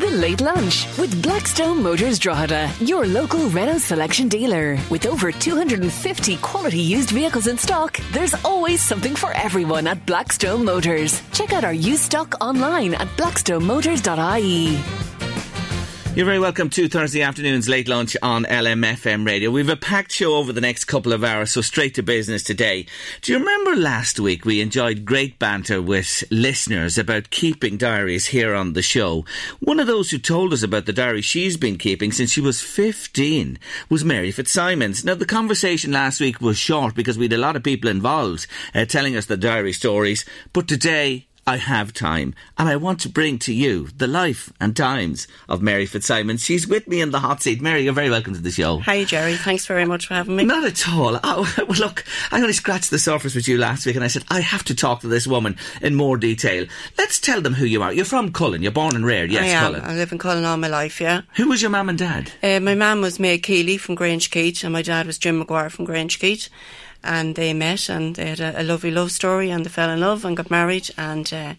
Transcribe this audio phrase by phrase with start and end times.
[0.00, 4.78] The Late Lunch with Blackstone Motors Drogheda, your local Renault selection dealer.
[4.88, 10.64] With over 250 quality used vehicles in stock, there's always something for everyone at Blackstone
[10.64, 11.20] Motors.
[11.32, 15.19] Check out our used stock online at blackstonemotors.ie.
[16.16, 19.48] You're very welcome to Thursday afternoon's late lunch on LMFM radio.
[19.48, 22.86] We've a packed show over the next couple of hours, so straight to business today.
[23.22, 28.56] Do you remember last week we enjoyed great banter with listeners about keeping diaries here
[28.56, 29.24] on the show?
[29.60, 32.60] One of those who told us about the diary she's been keeping since she was
[32.60, 33.56] 15
[33.88, 35.04] was Mary Fitzsimons.
[35.04, 38.48] Now, the conversation last week was short because we had a lot of people involved
[38.74, 43.08] uh, telling us the diary stories, but today I have time, and I want to
[43.08, 46.44] bring to you the life and times of Mary Fitzsimons.
[46.44, 47.60] She's with me in the hot seat.
[47.60, 48.78] Mary, you're very welcome to the show.
[48.78, 49.34] Hi, Jerry.
[49.34, 50.44] Thanks very much for having me.
[50.44, 51.18] Not at all.
[51.24, 54.22] Oh, well, look, I only scratched the surface with you last week, and I said
[54.30, 56.66] I have to talk to this woman in more detail.
[56.96, 57.92] Let's tell them who you are.
[57.92, 58.62] You're from Collon.
[58.62, 59.32] You're born and reared.
[59.32, 59.72] Yes, I am.
[59.72, 59.90] Collon.
[59.90, 61.00] I live in Collon all my life.
[61.00, 61.22] Yeah.
[61.34, 62.30] Who was your mum and dad?
[62.44, 65.72] Uh, my mum was May Keeley from Grange Keat, and my dad was Jim McGuire
[65.72, 66.48] from Grange Keat.
[67.02, 70.00] And they met, and they had a, a lovely love story, and they fell in
[70.00, 71.32] love and got married, and.
[71.32, 71.54] Uh,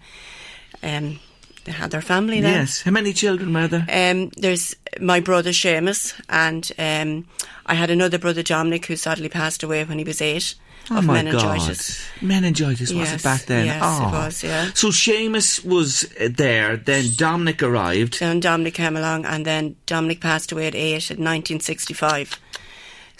[0.84, 1.20] um,
[1.64, 2.54] they had their family then.
[2.54, 2.82] Yes.
[2.82, 3.86] How many children were there?
[3.88, 7.28] Um, there's my brother Seamus, and um,
[7.68, 10.56] I had another brother Dominic who sadly passed away when he was eight.
[10.90, 12.00] Oh of my meningitis.
[12.20, 12.28] God.
[12.28, 13.68] Meningitis, was Yes, it back then?
[13.68, 14.08] yes, oh.
[14.08, 14.72] it was, yeah.
[14.74, 18.20] So Seamus was uh, there, then Dominic arrived.
[18.20, 22.40] Then Dominic came along, and then Dominic passed away at eight in 1965.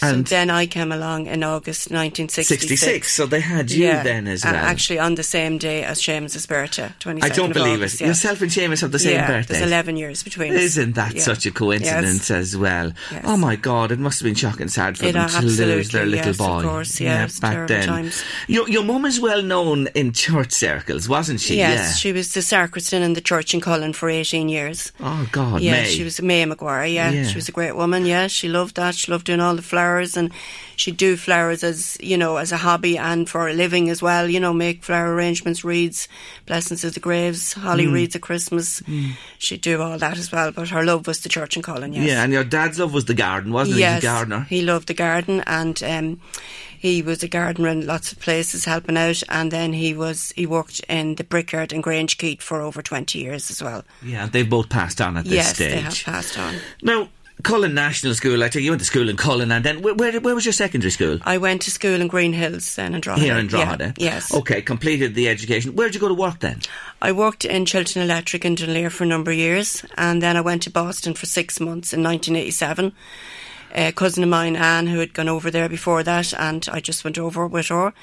[0.02, 2.62] So And- then I came along in August 1966.
[2.62, 4.66] 66, so they had you Yeah, then as uh, well.
[4.66, 8.02] actually, on the same day as Seamus's birthday, 22nd I don't believe August, it.
[8.02, 8.08] yeah.
[8.08, 9.54] Yourself and Seamus have the same yeah, birthday.
[9.60, 10.62] There's 11 years between us.
[10.62, 11.22] Isn't that Yeah.
[11.22, 12.32] such a coincidence Yes.
[12.32, 12.94] as well?
[13.12, 13.22] Yes.
[13.26, 15.58] Oh my God, it must have been shocking sad for It, them to lose
[15.90, 16.62] their little yes, of boy.
[16.64, 17.86] course, yeah, back then.
[17.88, 18.24] times.
[18.48, 21.58] Your, your mum is well known in church circles, wasn't she?
[21.58, 24.92] Yes, she was the sacristan in the church in Collon for 18 years.
[25.00, 25.86] oh God, yeah, May.
[25.86, 26.92] she was May McGuire.
[26.92, 27.12] Yeah.
[27.12, 27.28] Yeah.
[27.28, 28.06] she was a great woman.
[28.08, 28.96] Yeah, she loved that.
[28.96, 30.32] She loved doing all the flowers, and
[30.76, 34.28] she'd do flowers as you know as a hobby and for a living as well.
[34.30, 36.08] You know, make flower arrangements, wreaths,
[36.46, 37.94] blessings of the graves, holly Mm.
[37.94, 38.82] wreaths at Christmas.
[39.38, 40.52] She'd do all that as well.
[40.52, 41.94] But her love was the church and Collon.
[41.94, 42.08] Yes.
[42.08, 43.82] Yeah, and your dad's love was the garden, wasn't it?
[43.82, 44.46] yes, He's a gardener.
[44.50, 45.82] he loved the garden and.
[45.84, 46.22] Um,
[46.80, 50.48] he was a gardener in lots of places helping out and then he was he
[50.48, 53.84] worked in the brickyard in Grange Keat for over 20 years as well.
[54.02, 55.74] Yeah, they've both passed on at this yes, stage.
[55.74, 56.56] they have passed on.
[56.82, 57.10] Now,
[57.44, 60.20] Collon National School, I think you, went to school in Collon, and then where, where,
[60.20, 61.20] where was your secondary school?
[61.24, 63.26] I went to school in Green Hills then in Drogheda.
[63.26, 63.94] Here in Drogheda.
[63.98, 64.34] Yeah, yes.
[64.34, 65.76] Okay, completed the education.
[65.76, 66.60] Where'd you go to work then?
[67.02, 70.42] I worked in Chilton Electric in Dunleer for a number of years and then I
[70.42, 72.94] went to Boston for six months in 1987.
[73.74, 77.06] A cousin of mine, Anne, who had gone over there before that, and I just
[77.06, 77.94] went over with her.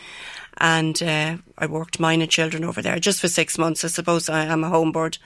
[0.60, 3.84] And uh, I worked mine and children over there just for six months.
[3.84, 5.18] I suppose I am a home board.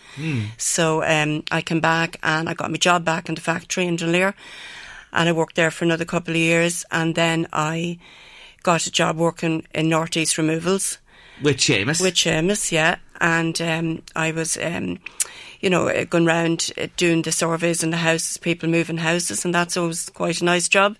[0.58, 3.96] So um, I came back and I got my job back in the factory in
[3.96, 4.34] Dunleer.
[5.12, 6.84] And I worked there for another couple of years.
[6.90, 7.98] And then I
[8.62, 10.98] got a job working in Northeast Removals
[11.42, 12.00] With Seamus?
[12.00, 12.96] with Seamus, yeah.
[13.20, 14.98] And um, I was, um,
[15.60, 19.44] you know, uh, going round uh, doing the surveys in the houses, people moving houses,
[19.44, 20.96] and that's always quite a nice job.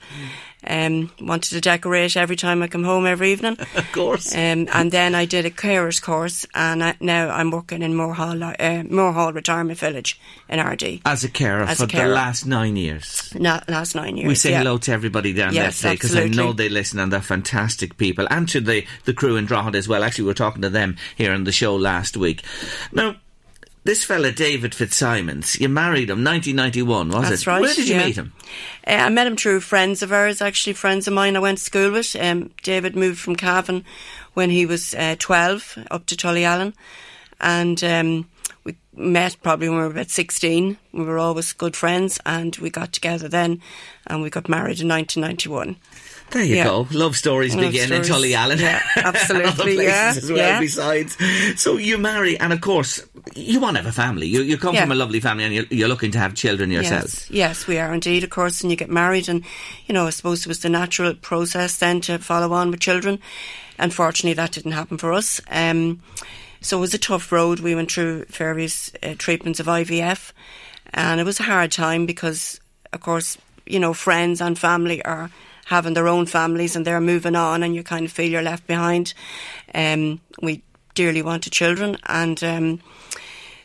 [0.64, 3.56] Um, wanted to decorate every time I come home every evening.
[3.76, 4.32] of course.
[4.32, 8.54] Um, and then I did a carers course, and I, now I'm working in Moorhall,
[8.58, 11.02] uh, Moore Hall Retirement Village in Ardee.
[11.04, 12.08] As a carer As for a carer.
[12.08, 13.34] the last nine years.
[13.34, 14.28] Na- last nine years.
[14.28, 14.58] We say yeah.
[14.58, 18.26] hello to everybody down Yes, there because I know they listen and they're fantastic people,
[18.30, 20.04] and to the, the crew in Drogheda as well.
[20.04, 22.42] Actually, we were talking to them here on the show last week.
[22.92, 23.16] Now,
[23.84, 27.46] this fella, David Fitzsimons, you married him 1991, was That's it?
[27.46, 27.60] right.
[27.60, 28.06] Where did you yeah.
[28.06, 28.32] meet him?
[28.86, 31.64] Uh, I met him through friends of ours, actually, friends of mine I went to
[31.64, 32.14] school with.
[32.14, 33.84] Um, David moved from Cavan
[34.34, 36.74] when he was uh, 12 up to Tullyallen.
[37.40, 38.28] And um,
[38.62, 40.78] we met probably when we were about 16.
[40.92, 43.60] We were always good friends and we got together then
[44.06, 45.76] and we got married in 1991.
[46.32, 46.64] There you Yeah.
[46.64, 46.88] go.
[46.92, 48.32] Love stories Love begin in stories.
[48.34, 48.58] Tullyallen.
[48.58, 50.60] Yeah, and other absolutely, places yeah, as well yeah.
[50.60, 51.16] besides.
[51.60, 54.26] So you marry, and of course, you want to have a family.
[54.26, 57.04] You, you come from a lovely family and you're, you're looking to have children yourself.
[57.04, 58.62] Yes, yes, we are indeed, of course.
[58.62, 59.44] And you get married, and
[59.86, 63.18] you know, I suppose it was the natural process then to follow on with children.
[63.78, 65.40] Unfortunately, that didn't happen for us.
[65.50, 66.00] Um,
[66.60, 67.60] so it was a tough road.
[67.60, 70.32] We went through various uh, treatments of IVF,
[70.94, 72.60] and it was a hard time because,
[72.92, 73.36] of course,
[73.66, 75.30] you know, friends and family are
[75.66, 78.66] having their own families and they're moving on, and you kind of feel you're left
[78.66, 79.14] behind.
[79.74, 80.62] Um, we
[80.94, 82.80] dearly wanted children, and um,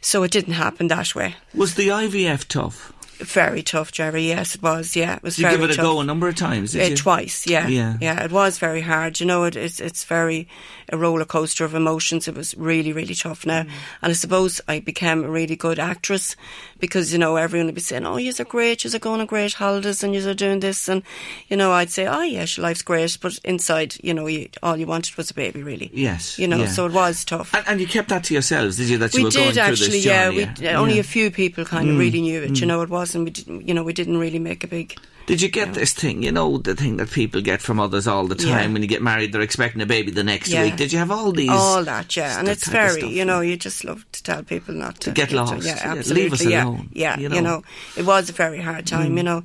[0.02, 1.36] so it didn't happen that way.
[1.54, 2.94] Was the IVF tough?
[3.18, 4.28] Very tough, Jerry.
[4.28, 4.96] Yes, it was.
[4.96, 6.74] Yeah, it was Did you give it a go a number of times?
[6.74, 6.96] Did Uh, you?
[6.96, 7.68] twice, yeah.
[7.68, 8.24] Yeah.
[8.24, 9.20] it was very hard.
[9.20, 10.48] You know, it, it's it's very
[10.90, 12.28] a roller coaster of emotions.
[12.28, 13.64] It was really, really tough now.
[13.64, 13.70] Mm.
[14.02, 16.36] And I suppose I became a really good actress
[16.80, 20.04] because, you know, everyone would be saying, Oh, you're great, you're going on great holidays
[20.04, 21.04] and you're doing this and
[21.48, 24.88] you know, I'd say, Oh yes, life's great but inside, you know, you, all you
[24.88, 25.90] wanted was a baby really.
[25.94, 26.68] Yes, You know, yeah.
[26.68, 27.54] so it was tough.
[27.54, 28.98] And, and you kept that to yourselves, did you?
[28.98, 30.26] That you we were going did through actually, this yeah.
[30.32, 30.38] journey?
[30.60, 31.00] We only Yeah.
[31.02, 31.06] Mm.
[31.06, 32.60] a few people kind of really knew it.
[32.60, 33.26] You know, it wasn't.
[33.26, 33.68] We didn't.
[33.68, 34.98] You know, we didn't really make a big.
[35.28, 38.28] Did you get this thing, you know, the thing that people get from others all
[38.28, 38.74] the time Yeah.
[38.74, 40.64] when you get married, they're expecting a baby the next Yeah.
[40.64, 40.78] week?
[40.78, 41.50] Did you have all these?
[41.50, 42.40] all that, yeah.
[42.40, 43.12] And it's very, stuff?
[43.12, 45.66] you know, you just love to tell people not to, get you know, lost.
[45.68, 46.24] Yeah, Yeah, absolutely.
[46.24, 46.64] leave us yeah.
[46.64, 47.58] alone, Yeah, you you know.
[47.58, 47.64] know.
[47.98, 49.44] it was a very hard time, you know.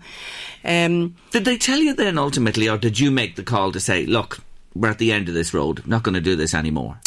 [0.65, 4.07] Um, Did they tell you then ultimately, or did you make the call to say,
[4.07, 4.39] look,
[4.75, 6.99] we're at the end of this road, not going to do this anymore?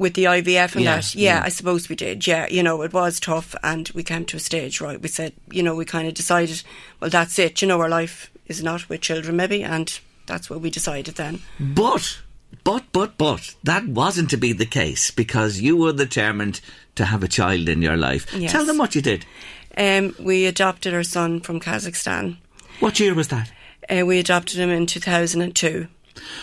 [0.00, 1.42] With the IVF and Yeah, that, yeah, yeah.
[1.44, 2.26] I suppose we did.
[2.26, 5.00] Yeah, you know, it was tough, and we came to a stage, right?
[5.00, 6.62] We said, you know, we kind of decided,
[6.98, 7.60] well, that's it.
[7.60, 11.40] You know, our life is not with children, maybe, and that's what we decided then.
[11.60, 12.18] But,
[12.64, 16.62] but, but, but, that wasn't to be the case because you were determined
[16.94, 18.34] to have a child in your life.
[18.34, 18.52] Yes.
[18.52, 19.26] Tell them what you did.
[19.76, 22.38] Um, we adopted our son from Kazakhstan.
[22.80, 23.52] What year was that?
[23.90, 25.88] Uh, we adopted him in 2002.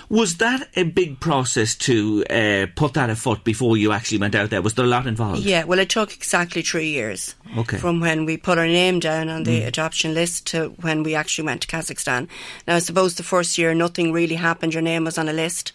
[0.10, 4.50] Was that a big process to uh, put that afoot before you actually went out
[4.50, 4.62] there?
[4.62, 5.42] Was there a lot involved?
[5.42, 7.36] Yeah, well, it took exactly three years.
[7.58, 7.78] Okay.
[7.78, 11.46] From when we put our name down on the adoption list to when we actually
[11.46, 12.28] went to Kazakhstan.
[12.68, 14.74] Now, I suppose the first year nothing really happened.
[14.74, 15.74] Your name was on a list.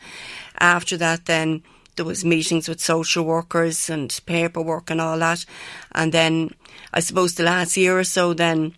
[0.59, 1.63] After that, then
[1.97, 5.45] there was meetings with social workers and paperwork and all that.
[5.93, 6.55] And then
[6.93, 8.75] I suppose the last year or so, then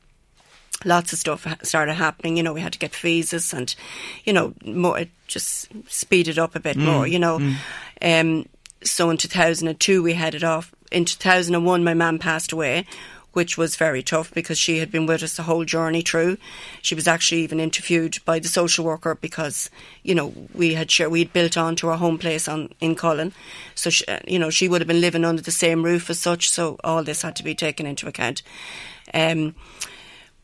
[0.85, 2.37] lots of stuff started happening.
[2.37, 3.75] You know, we had to get visas and,
[4.25, 7.41] you know, more, it just speeded up a bit more, you know.
[8.03, 8.47] Um,
[8.83, 10.75] so in 2002, we headed off.
[10.93, 12.87] In 2001, my mum passed away,
[13.33, 16.37] which was very tough because she had been with us the whole journey through.
[16.83, 19.71] She was actually even interviewed by the social worker because,
[20.03, 23.33] you know, we had share, we'd built onto our home place on in Collon.
[23.75, 26.21] So, she, uh, you know, she would have been living under the same roof as
[26.21, 26.51] such.
[26.51, 28.43] So all this had to be taken into account.
[29.13, 29.55] Um,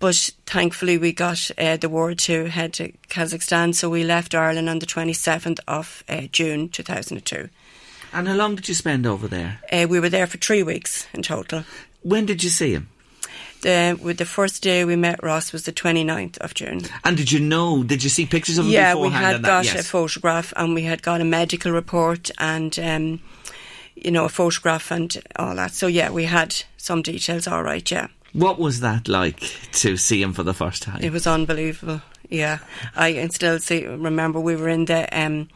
[0.01, 4.69] but thankfully, we got uh, the word to head to Kazakhstan, so we left Ireland
[4.69, 7.49] on the 27th of uh, June 2002.
[8.13, 9.61] And how long did you spend over there?
[9.71, 11.63] Uh, we were there for three weeks in total.
[12.03, 12.89] When did you see him?
[13.63, 16.81] The, with the first day we met Ross was the 29th of June.
[17.05, 17.83] And did you know?
[17.85, 19.25] Did you see pictures of him Yeah, we beforehand?
[19.27, 19.49] had and that?
[19.49, 19.81] got yes.
[19.81, 23.21] a photograph and we had got a medical report and, um,
[23.95, 25.73] you know, a photograph and all that.
[25.73, 28.09] So, yeah, we had some details, all right, yeah.
[28.33, 29.41] What was that like
[29.73, 31.03] to see him for the first time?
[31.03, 32.03] It was unbelievable.
[32.29, 32.59] Yeah,
[32.95, 33.87] I can still see.
[33.87, 35.49] Remember, we were in the um,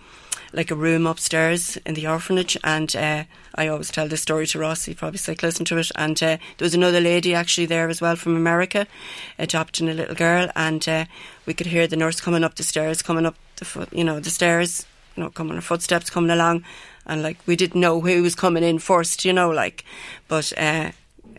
[0.53, 4.59] like a room upstairs in the orphanage, and uh, I always tell this story to
[4.59, 4.85] Ross.
[4.85, 8.01] He'd probably say, "Listen to it." And uh, there was another lady actually there as
[8.01, 8.89] well from America,
[9.39, 11.05] adopting a little girl, and uh,
[11.47, 14.19] we could hear the nurse coming up the stairs, coming up the foot, you know,
[14.19, 14.85] the stairs,
[15.17, 16.65] you know, coming her footsteps coming along,
[17.07, 19.85] and like we didn't know who was coming in first, you know, like,
[20.27, 20.53] but.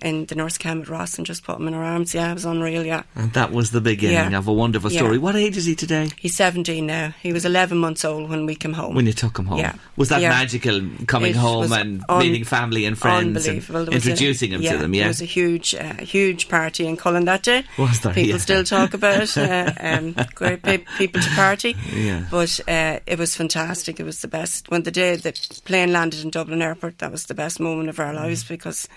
[0.02, 2.14] And the nurse came with Ross and just put him in her arms.
[2.14, 2.84] Yeah, it was unreal.
[2.86, 3.04] Yeah.
[3.16, 4.38] and that was the beginning Yeah.
[4.38, 5.00] of a wonderful Yeah.
[5.00, 5.18] story.
[5.18, 6.10] What age is he today?
[6.18, 7.14] He's 17 now.
[7.22, 8.96] He was 11 months old when we came home.
[8.96, 9.74] When you took him home, Yeah.
[9.98, 10.30] was that Yeah.
[10.30, 13.90] magical coming It home and un- meeting family and friends and Unbelievable.
[13.90, 14.94] A- introducing him to them?
[14.94, 15.06] Yeah.
[15.06, 17.64] It was a huge, uh, huge party in Collon that day.
[17.78, 18.14] Was there?
[18.14, 19.36] People still talk about it.
[19.56, 20.62] Uh, um, great
[20.98, 21.76] people to party.
[21.96, 22.24] Yeah.
[22.32, 24.00] But uh, it was fantastic.
[24.00, 24.70] It was the best.
[24.70, 25.34] When the day the
[25.66, 28.16] plane landed in Dublin Airport, that was the best moment of our Mm.
[28.16, 28.88] lives because,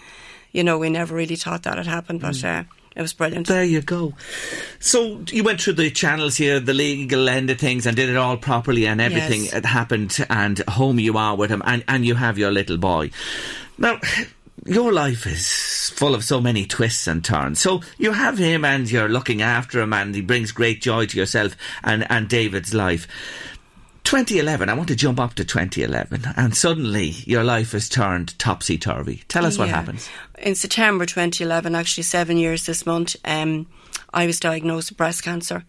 [0.52, 2.20] you know, we never really thought that had happened.
[2.20, 2.60] But Mm.
[2.60, 2.64] uh,
[2.96, 3.46] it was brilliant.
[3.46, 4.14] There you go.
[4.80, 8.16] So you went through the channels here, the legal end of things, and did it
[8.16, 9.64] all properly, and everything Yes.
[9.64, 13.10] happened, and home you are with him, and, and you have your little boy.
[13.76, 14.00] Now,
[14.66, 17.60] your life is full of so many twists and turns.
[17.60, 21.16] So you have him and you're looking after him and he brings great joy to
[21.16, 23.06] yourself and, and David's life.
[24.08, 28.78] 2011, I want to jump up to 2011 and suddenly your life has turned topsy
[28.78, 29.22] turvy.
[29.28, 30.08] Tell us what happens.
[30.38, 33.66] In September 2011, actually seven years this month, um,
[34.14, 35.62] I was diagnosed with breast cancer.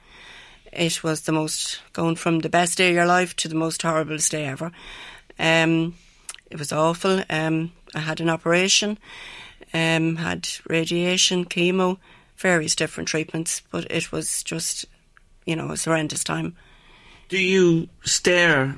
[0.72, 3.82] It was the most, going from the best day of your life to the most
[3.82, 4.72] horriblest day ever.
[5.38, 5.96] Um,
[6.50, 7.22] it was awful.
[7.30, 9.00] Um, I had an operation,
[9.74, 11.98] um, had radiation, chemo,
[12.38, 14.86] various different treatments, but it was just,
[15.46, 16.56] you know, a horrendous time.
[17.30, 18.78] Do you stare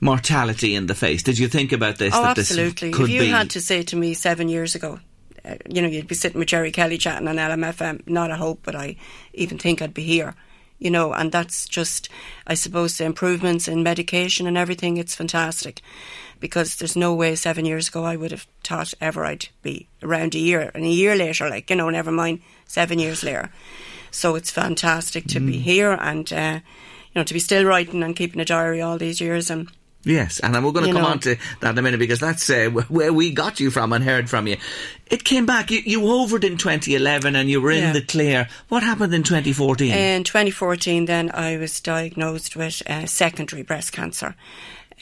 [0.00, 1.22] mortality in the face?
[1.22, 2.14] Did you think about this?
[2.14, 2.90] Oh, that absolutely.
[2.90, 4.98] This if you be had to say to me seven years ago,
[5.44, 8.08] uh, you know, you'd be sitting with Jerry Kelly chatting on LMFM.
[8.08, 8.96] Not a hope, but I
[9.34, 10.34] even think I'd be here.
[10.78, 12.08] You know, and that's just,
[12.46, 14.96] I suppose, the improvements in medication and everything.
[14.96, 15.82] It's fantastic,
[16.40, 20.34] because there's no way seven years ago I would have thought ever I'd be around
[20.34, 23.50] a year, and a year later, like you know, never mind seven years later.
[24.10, 26.60] So it's fantastic to be here and uh,
[27.12, 29.68] you know to be still writing and keeping a diary all these years and.
[30.02, 31.08] Yes, and we're going to come know.
[31.08, 34.02] on to that in a minute because that's uh, where we got you from and
[34.02, 34.56] heard from you.
[35.10, 35.70] It came back.
[35.70, 37.92] You, you hovered in 2011 and you were in Yeah.
[37.92, 38.48] the clear.
[38.70, 39.92] What happened in 2014?
[39.92, 44.34] In 2014, then I was diagnosed with uh, secondary breast cancer.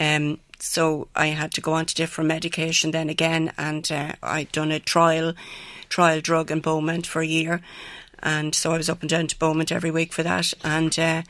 [0.00, 4.50] Um, so I had to go on to different medication then again, and uh, I'd
[4.50, 5.34] done a trial,
[5.88, 7.60] trial drug in Beaumont for a year,
[8.22, 10.52] and so I was up and down to Beaumont every week for that.
[10.64, 11.22] And uh,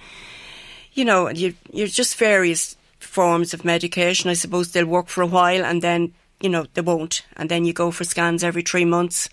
[0.92, 4.30] you know, you you're just various forms of medication.
[4.30, 7.64] I suppose they'll work for a while, and then you know they won't, and then
[7.64, 9.28] you go for scans every three months,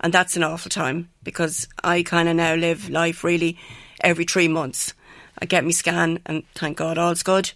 [0.00, 3.58] and that's an awful time because I kind of now live life really
[4.02, 4.94] every three months.
[5.40, 7.52] I get me scan, and thank God all's good.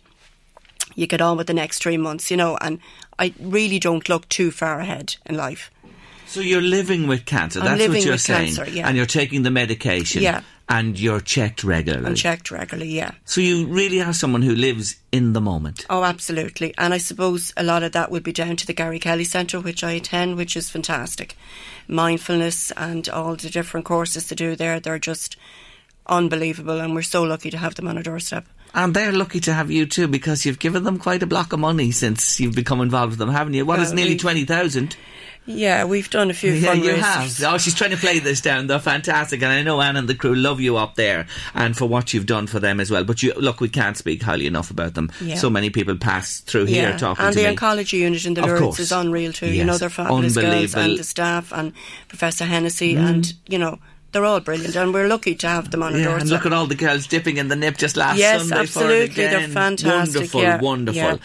[0.95, 2.79] You get on with the next three months, you know, and
[3.19, 5.71] I really don't look too far ahead in life.
[6.33, 7.61] So you're living with cancer.
[7.61, 8.55] I'm that's what you're with saying.
[8.57, 8.89] cancer, yeah.
[8.89, 10.23] And you're taking the medication.
[10.23, 10.43] Yeah.
[10.69, 12.07] And you're checked regularly.
[12.07, 13.11] I'm checked regularly, yeah.
[13.27, 15.85] So you really are someone who lives in the moment.
[15.91, 16.73] Oh, absolutely.
[16.79, 19.61] And I suppose a lot of that would be down to the Gary Kelly Centre,
[19.61, 21.37] which I attend, which is fantastic.
[21.89, 25.37] Mindfulness and all the different courses to do there, they're just
[26.07, 26.81] unbelievable.
[26.81, 28.47] And we're so lucky to have them on our doorstep.
[28.75, 31.61] And they're lucky to have you too because you've given them quite a block of
[31.61, 33.67] money since you've become involved with them, haven't you?
[33.67, 34.97] What is Well, nearly we- 20,000?
[35.45, 37.43] Yeah, we've done a few Yeah, you have.
[37.45, 38.69] Oh, she's trying to play this down.
[38.69, 41.87] They're fantastic, and I know Anne and the crew love you up there, and for
[41.87, 43.03] what you've done for them as well.
[43.05, 45.11] But you look, we can't speak highly enough about them.
[45.21, 45.35] Yeah.
[45.35, 47.57] So many people pass through here talking Yeah, and the me.
[47.57, 49.53] oncology unit in the Of is unreal too.
[49.53, 51.73] You know, they're fabulous girls and the staff and
[52.09, 53.07] Professor Hennessy mm-hmm.
[53.07, 53.79] and, you know,
[54.13, 56.21] they're all brilliant and we're lucky to have them on our yeah, doorstep.
[56.23, 58.67] and look at all the girls dipping in the nip just last Yes, Sunday.
[58.67, 59.25] for it absolutely.
[59.25, 61.03] They're fantastic, Wonderful, yeah, wonderful.
[61.03, 61.17] yeah.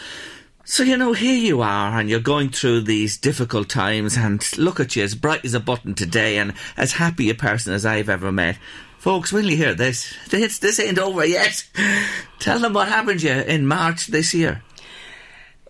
[0.69, 4.81] So, you know, here you are, and you're going through these difficult times, and look
[4.81, 8.09] at you, as bright as a button today, and as happy a person as I've
[8.09, 8.57] ever met.
[8.97, 11.65] Folks, when you hear this, this, this ain't over yet.
[12.39, 14.61] Tell them what happened to you in March this year.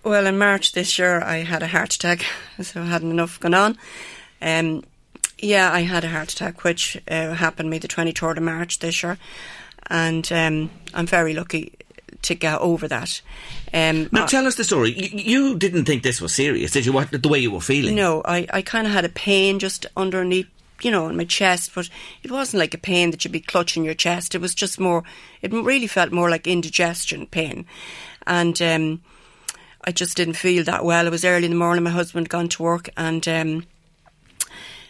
[0.03, 2.25] Well, in March this year, I had a heart attack,
[2.63, 3.77] so I hadn't enough going on.
[4.41, 4.83] Um,
[5.37, 9.03] yeah, I had a heart attack, which uh, happened me the 23rd of March this
[9.03, 9.19] year,
[9.91, 11.73] and um, I'm very lucky
[12.23, 13.21] to get over that.
[13.73, 14.91] Um, Now, I- tell us the story.
[14.91, 15.09] You,
[15.51, 16.93] you didn't think this was serious, did you?
[16.93, 17.95] What, the way you were feeling?
[17.95, 20.47] No, I, I kind of had a pain just underneath,
[20.81, 21.89] you know, in my chest, but
[22.23, 24.35] it wasn't like a pain that you'd be clutching your chest.
[24.35, 25.03] It was just more,
[25.41, 27.65] it really felt more like indigestion pain.
[28.25, 29.01] And um,
[29.85, 31.07] I just didn't feel that well.
[31.07, 33.65] It was early in the morning, my husband had gone to work, and um,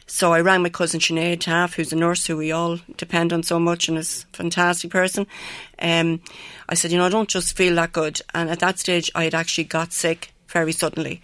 [0.08, 3.44] so I rang my cousin Sinead Taff, who's a nurse who we all depend on
[3.44, 5.28] so much and is a fantastic person.
[5.80, 6.22] Um,
[6.70, 8.22] I said, you know, I don't just feel that good.
[8.34, 11.22] And at that stage, I had actually got sick very suddenly.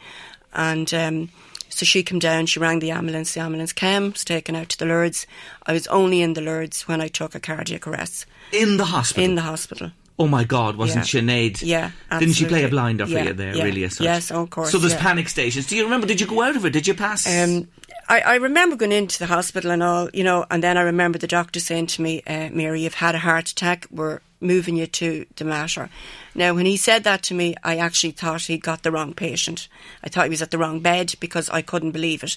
[0.53, 1.29] And um,
[1.69, 4.77] so she came down, she rang the ambulance, the ambulance came, was taken out to
[4.77, 5.25] the Lourdes.
[5.65, 9.23] I was only in the Lourdes when I took a cardiac arrest In the hospital?
[9.23, 9.91] in the hospital.
[10.19, 11.21] Oh my God, wasn't Yeah.
[11.21, 11.61] Sinead?
[11.63, 12.69] Yeah, Didn't she play a absolutely.
[12.69, 13.63] blinder for Yeah, you there, yeah.
[13.63, 14.05] really, as such?
[14.05, 15.01] Yes, of course, So there's yeah.
[15.01, 15.65] panic stations.
[15.65, 16.69] Do you remember, did you go out of it?
[16.69, 17.25] Did you pass?
[17.25, 17.67] Um,
[18.09, 21.17] I, I remember going into the hospital and all, you know, and then I remember
[21.17, 23.87] the doctor saying to me, uh, Mary, you've had a heart attack.
[23.89, 25.89] We're moving you to the Mater.
[26.35, 29.69] Now, when he said that to me, I actually thought he got the wrong patient.
[30.03, 32.35] I thought he was at the wrong bed because I couldn't believe it.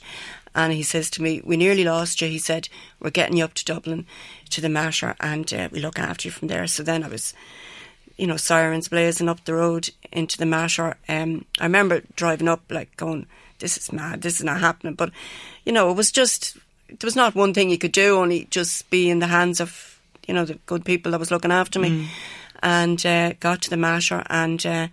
[0.54, 2.28] And he says to me, We nearly lost you.
[2.28, 2.68] He said,
[3.00, 4.06] We're getting you up to Dublin
[4.50, 6.66] to the Mater and uh, we look after you from there.
[6.68, 7.34] So then I was
[8.16, 10.96] you know, sirens blazing up the road into the Mater.
[11.08, 13.26] Um, I remember driving up, like going,
[13.58, 14.22] "This is mad.
[14.22, 15.10] This is not happening." But
[15.64, 16.56] you know, it was just
[16.88, 18.18] there was not one thing you could do.
[18.18, 21.52] Only just be in the hands of you know the good people that was looking
[21.52, 22.08] after me,
[22.62, 24.88] and uh, got to the Mater and uh,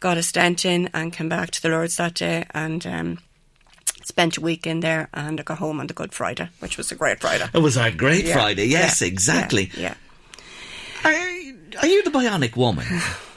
[0.00, 2.86] got a stent in and came back to the Lourdes that day and.
[2.86, 3.18] Um,
[4.02, 6.90] spent a week in there, and I got home on the Good Friday, which was
[6.90, 7.46] a great Friday.
[7.54, 8.64] It was a great Yeah, Friday.
[8.66, 9.70] Yes, yeah, exactly.
[9.76, 9.94] Yeah.
[11.04, 12.86] Are, are you the bionic woman?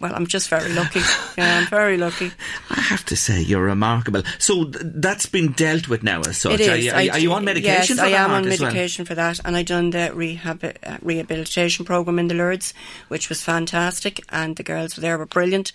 [0.00, 1.00] Well, I'm just very lucky.
[1.38, 2.32] Yeah, I'm very lucky.
[2.70, 4.22] I have to say, you're remarkable.
[4.38, 6.54] So th- that's been dealt with now as such.
[6.54, 6.68] It is.
[6.68, 8.70] Are, you, are, I are you on medication yes, I am on as well?
[8.70, 12.74] medication for that, and I done the rehab uh, rehabilitation program in the Lourdes,
[13.08, 15.70] which was fantastic, and the girls there were brilliant.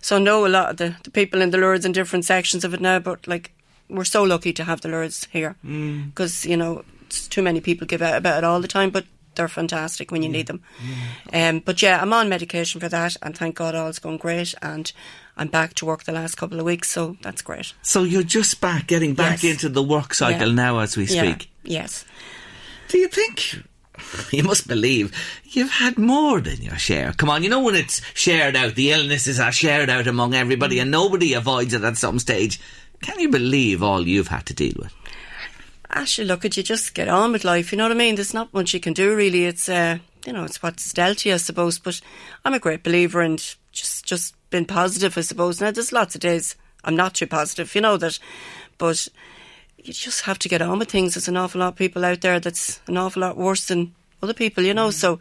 [0.00, 2.64] So I know a lot of the, the people in the Lourdes in different sections
[2.64, 3.50] of it now, but like
[3.88, 6.06] we're so lucky to have the Lourdes here Mm.
[6.14, 9.04] because you know it's too many people give out about it all the time, but
[9.34, 10.62] they're fantastic when you need them.
[11.32, 14.92] Um, but yeah, I'm on medication for that, and thank God all's going great, and
[15.36, 17.72] I'm back to work the last couple of weeks, so that's great.
[17.82, 19.52] So you're just back, getting back Yes.
[19.54, 20.54] into the work cycle Yeah.
[20.54, 21.22] now as we Yeah.
[21.22, 21.50] speak.
[21.64, 22.04] Yes.
[22.88, 23.62] Do you think?
[24.32, 25.12] You must believe
[25.44, 27.12] you've had more than your share.
[27.12, 30.78] Come on, you know when it's shared out, the illnesses are shared out among everybody
[30.80, 32.58] and nobody avoids it at some stage.
[33.02, 34.92] Can you believe all you've had to deal with?
[35.92, 36.62] Actually, look at you.
[36.62, 37.70] Just get on with life.
[37.70, 38.14] You know what I mean?
[38.14, 39.44] There's not much you can do really.
[39.44, 41.78] It's uh, you know, it's what's dealt to you, I suppose.
[41.78, 42.00] But
[42.44, 43.38] I'm a great believer in
[43.72, 45.60] just just being positive, I suppose.
[45.60, 48.18] Now there's lots of days I'm not too positive, you know that,
[48.78, 49.08] but
[49.78, 51.14] you just have to get on with things.
[51.14, 54.34] There's an awful lot of people out there that's an awful lot worse than other
[54.34, 54.90] people, you know.
[54.90, 55.18] So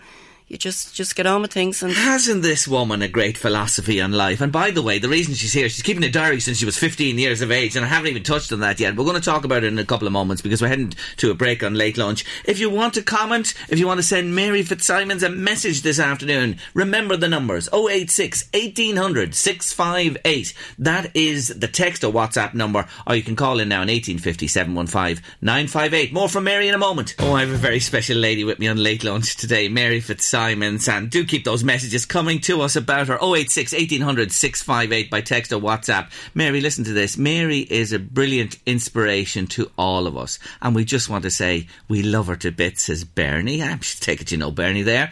[0.52, 1.94] you just just get on with things and.
[1.94, 4.42] Hasn't this woman a great philosophy on life?
[4.42, 6.78] And by the way, the reason she's here, she's keeping a diary since she was
[6.78, 8.98] 15 years of age, and I haven't even touched on that yet.
[8.98, 11.32] We're going to talk about it in a couple of moments because we're heading to
[11.32, 12.26] a break on late lunch.
[12.44, 16.00] If you want to comment, if you want to send Mary Fitzsimons a message this
[16.00, 20.54] afternoon, remember the numbers 086 1800 658.
[20.80, 24.48] That is the text or WhatsApp number, or you can call in now on 1850
[24.48, 26.12] 715 958.
[26.12, 27.16] More from Mary in a moment.
[27.20, 30.41] Oh, I have a very special lady with me on late lunch today, Mary Fitzsimons,
[30.50, 35.54] and do keep those messages coming to us about her 086 1800 658 by text
[35.54, 36.12] or WhatsApp.
[36.34, 37.18] Mary, listen to this.
[37.18, 41.68] Mary is a brilliant inspiration to all of us, and we just want to say
[41.88, 43.62] we love her to bits, says Bernie.
[43.72, 45.12] I'm take it you know Bernie there.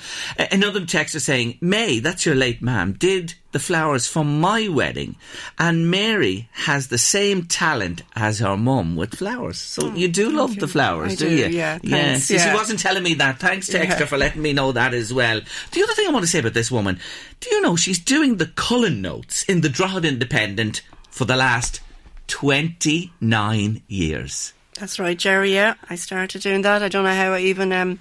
[0.52, 5.16] Another texter saying, May, that's your late ma'am, did the flowers for my wedding,
[5.58, 9.58] and Mary has the same talent as her mum with flowers.
[9.58, 11.46] So you do love the flowers, do, do, you?
[11.48, 13.40] yeah, thanks, See, She wasn't telling me that.
[13.40, 14.06] Thanks, Texter, Yeah.
[14.06, 15.42] for letting me know that as well.
[15.72, 17.00] The other thing I want to say about this woman,
[17.40, 21.82] do you know she's doing the Collon notes in the Drogheda Independent for the last
[22.28, 24.54] 29 years?
[24.80, 25.54] That's right, Jerry.
[25.54, 26.82] Yeah, I started doing that.
[26.84, 28.00] I don't know how I even um,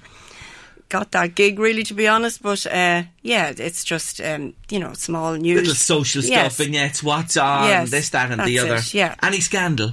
[0.89, 2.43] got that gig, really, to be honest.
[2.43, 6.57] But uh, yeah, it's just um, you know small news, Little social stuff, Yes.
[6.57, 8.77] vignettes, what's on, Yes, this, that, and the other.
[8.77, 9.15] it, yeah.
[9.23, 9.93] Any scandal?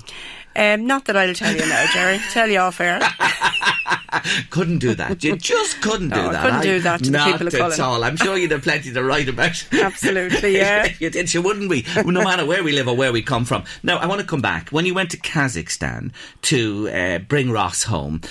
[0.58, 2.18] Um, not that I'll tell you now, Jerry.
[2.32, 3.02] tell you off air.
[4.50, 5.22] Couldn't do that.
[5.24, 6.42] You just couldn't do No, I that.
[6.44, 7.82] couldn't do that to the Not people of at Collon.
[7.82, 8.04] all.
[8.04, 9.68] I'm sure you'd have plenty to write about.
[9.74, 10.88] Absolutely, yeah.
[11.00, 11.86] you did, you wouldn't we?
[12.06, 13.66] No matter where we live or where we come from.
[13.84, 14.70] Now, I want to come back.
[14.70, 16.12] When you went to Kazakhstan
[16.44, 18.22] to uh, bring Ross home,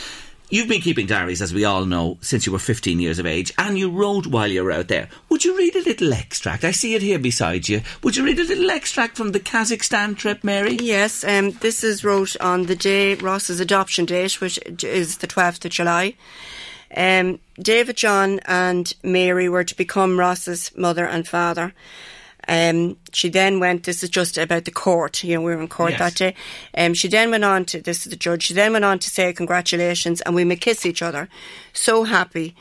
[0.55, 3.53] You've been keeping diaries, as we all know, since you were 15 years of age,
[3.59, 5.09] and you wrote while you were out there.
[5.29, 6.63] Would you read a little extract?
[6.63, 7.83] I see it here beside you.
[8.05, 10.77] Would you read a little extract from the Kazakhstan trip, Mary?
[10.81, 15.65] Yes, um, this is wrote on the day Ross's adoption date, which is the 12th
[15.65, 16.15] of July.
[16.97, 21.75] Um, David, John, and Mary were to become Ross's mother and father.
[22.49, 25.69] Um, she then went, this is just about the court, you know, we were in
[25.69, 25.99] court Yes.
[26.01, 26.35] that day.
[26.77, 29.11] Um, she then went on to, this is the judge, she then went on to
[29.11, 31.29] say congratulations and we may kiss each other.
[31.73, 32.55] So happy.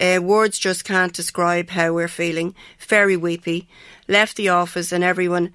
[0.00, 2.54] Uh, words just can't describe how we're feeling.
[2.78, 3.68] Very weepy.
[4.08, 5.52] Left the office and everyone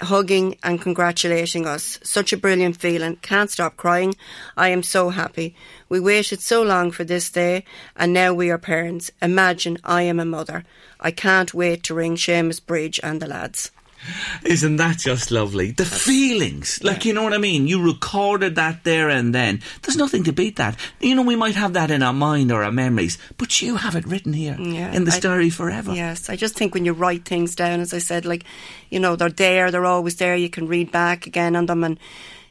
[0.00, 1.98] hugging and congratulating us.
[2.02, 3.16] Such a brilliant feeling.
[3.16, 4.14] Can't stop crying.
[4.56, 5.54] I am so happy.
[5.88, 7.64] We waited so long for this day
[7.96, 9.10] and now we are parents.
[9.20, 10.64] Imagine I am a mother.
[11.02, 13.70] I can't wait to ring Seamus Bridge and the lads.
[14.44, 15.70] Isn't that just lovely?
[15.70, 16.82] The feelings.
[16.82, 17.68] Like, you know what I mean?
[17.68, 19.60] You recorded that there and then.
[19.82, 20.76] There's nothing to beat that.
[21.00, 23.94] You know, we might have that in our mind or our memories, but you have
[23.94, 25.92] it written here Yeah, in the I- story forever.
[25.94, 28.42] Yes, I just think when you write things down, as I said, like,
[28.90, 31.96] you know, they're there, they're always there, you can read back again on them, and,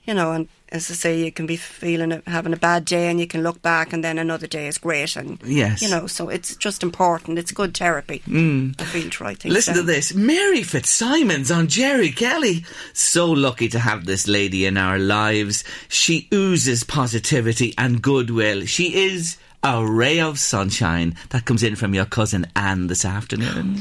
[0.05, 3.19] you know, and as I say, you can be feeling, having a bad day, and
[3.19, 5.81] you can look back, and then another day is great, and, Yes.
[5.81, 7.38] you know, so it's just important.
[7.38, 8.21] It's good therapy.
[8.27, 8.79] Mm.
[8.79, 10.13] I feel things Listen to this.
[10.13, 12.65] Mary Fitzsimons on Jerry Kelly.
[12.93, 15.63] So lucky to have this lady in our lives.
[15.89, 18.65] She oozes positivity and goodwill.
[18.65, 23.78] She is a ray of sunshine that comes in from your cousin Anne this afternoon.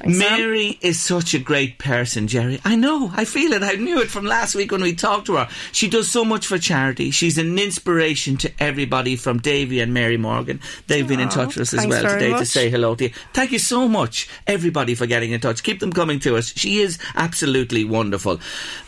[0.00, 0.18] Sam.
[0.18, 2.60] Mary is such a great person, Jerry.
[2.64, 3.62] I know, I feel it.
[3.62, 5.48] I knew it from last week when we talked to her.
[5.70, 7.12] She does so much for charity.
[7.12, 10.60] She's an inspiration to everybody from Davy and Mary Morgan.
[10.88, 13.10] They've been in touch with us as well today to say hello to you.
[13.32, 15.62] Thank you so much, everybody, for getting in touch.
[15.62, 16.52] Keep them coming to us.
[16.56, 18.40] She is absolutely wonderful.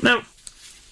[0.03, 0.23] Now,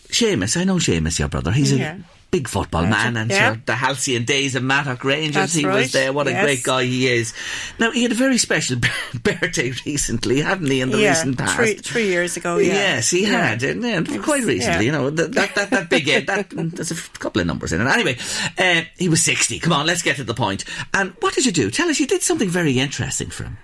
[0.09, 1.51] Seamus, I know Seamus, your brother.
[1.51, 1.97] He's Yeah.
[1.97, 2.01] a
[2.33, 3.57] big football man, and Yeah.
[3.67, 6.13] the halcyon days of Mattock Rangers, That's he was there.
[6.15, 7.35] What a great guy he is.
[7.79, 8.79] Now, he had a very special
[9.23, 11.55] birthday recently, hadn't he, in the yeah, recent past?
[11.57, 12.57] three, three years ago.
[12.57, 12.73] Yeah.
[12.73, 13.49] Yes, he Yeah.
[13.49, 14.87] had, and, and quite recently.
[14.87, 16.27] You know that that that, that big end.
[16.27, 17.87] That there's a couple of numbers in it.
[17.87, 18.17] Anyway,
[18.59, 19.59] uh, he was sixty.
[19.59, 20.65] Come on, let's get to the point.
[20.95, 21.71] And what did you do?
[21.71, 22.01] Tell us.
[22.01, 23.59] You did something very interesting for him.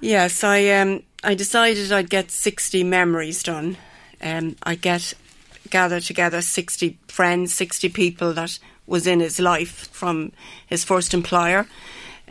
[0.00, 3.76] Yes, I um I decided I'd get sixty memories done.
[4.20, 5.14] Um, I get
[5.74, 10.30] gather together sixty friends, sixty people that was in his life from
[10.68, 11.66] his first employer,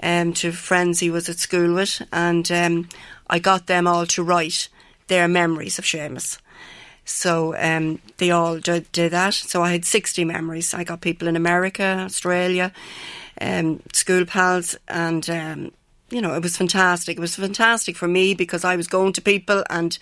[0.02, 2.88] um, to friends he was at school with, and um,
[3.28, 4.70] I got them all to write
[5.08, 6.40] their memories of Seamus.
[7.04, 9.34] So um, they all did, did that.
[9.34, 10.74] So I had 60 memories.
[10.74, 12.72] I got people in America, Australia,
[13.42, 15.72] um, school pals, and um,
[16.10, 17.18] you know, it was fantastic.
[17.18, 19.98] It was fantastic for me because I was going to people and,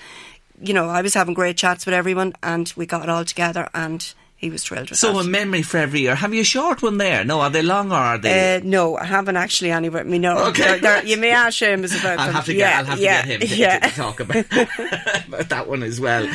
[0.62, 3.70] you know, I was having great chats with everyone and we got it all together
[3.74, 5.26] and he was thrilled with So that.
[5.26, 6.16] a memory for every year.
[6.16, 7.24] Have you a short one there?
[7.24, 8.56] No, are they long or are they?
[8.56, 10.18] Uh, no, I haven't actually any with me.
[10.18, 12.36] No, Okay, They're- they're- you may ask Seamus about I'll them.
[12.36, 13.80] have to get, yeah, I'll have to get him to, to- yeah.
[13.80, 14.38] to talk about,
[15.28, 16.28] about that one as well.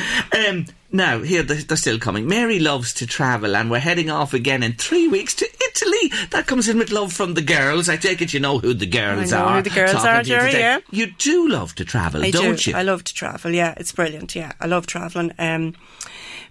[0.47, 2.27] Um, now, here they're, they're still coming.
[2.29, 5.49] Mary loves to travel, and we're heading off again in three weeks to
[5.81, 6.27] Italy.
[6.31, 7.89] That comes in with love from the girls.
[7.89, 9.55] I take it you know who the girls I know are.
[9.57, 10.59] who the girls are, you Jerry, today.
[10.61, 10.79] yeah.
[10.91, 12.71] You do love to travel, I don't do.
[12.71, 12.77] you?
[12.77, 13.51] I love to travel.
[13.53, 14.35] Yeah, it's brilliant.
[14.35, 15.33] Yeah, I love traveling.
[15.39, 15.75] Um,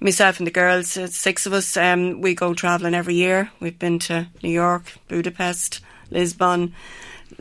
[0.00, 3.50] myself and the girls, uh, six of us, um, we go traveling every year.
[3.60, 6.74] We've been to New York, Budapest, Lisbon,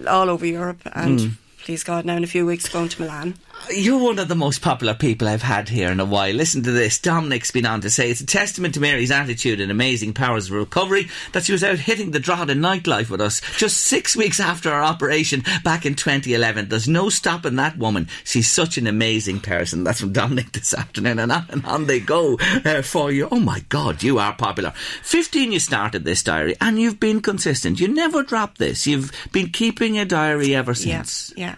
[0.08, 1.28] all over Europe, and Hmm.
[1.64, 3.36] please God, now in a few weeks going to Milan.
[3.70, 6.34] You're one of the most popular people I've had here in a while.
[6.34, 7.00] Listen to this.
[7.00, 10.54] Dominic's been on to say it's a testament to Mary's attitude and amazing powers of
[10.54, 14.72] recovery that she was out hitting the Drogheda nightlife with us just six weeks after
[14.72, 16.70] our operation back in 2011.
[16.70, 18.08] There's no stopping that woman.
[18.24, 19.84] She's such an amazing person.
[19.84, 21.20] That's from Dominic this afternoon.
[21.20, 23.28] And on, and on they go uh, for you.
[23.32, 24.72] Oh my God, you are popular.
[25.04, 27.80] 15 you started this diary and you've been consistent.
[27.80, 28.86] You never dropped this.
[28.86, 31.34] You've been keeping a diary ever since.
[31.36, 31.56] Yeah, yeah.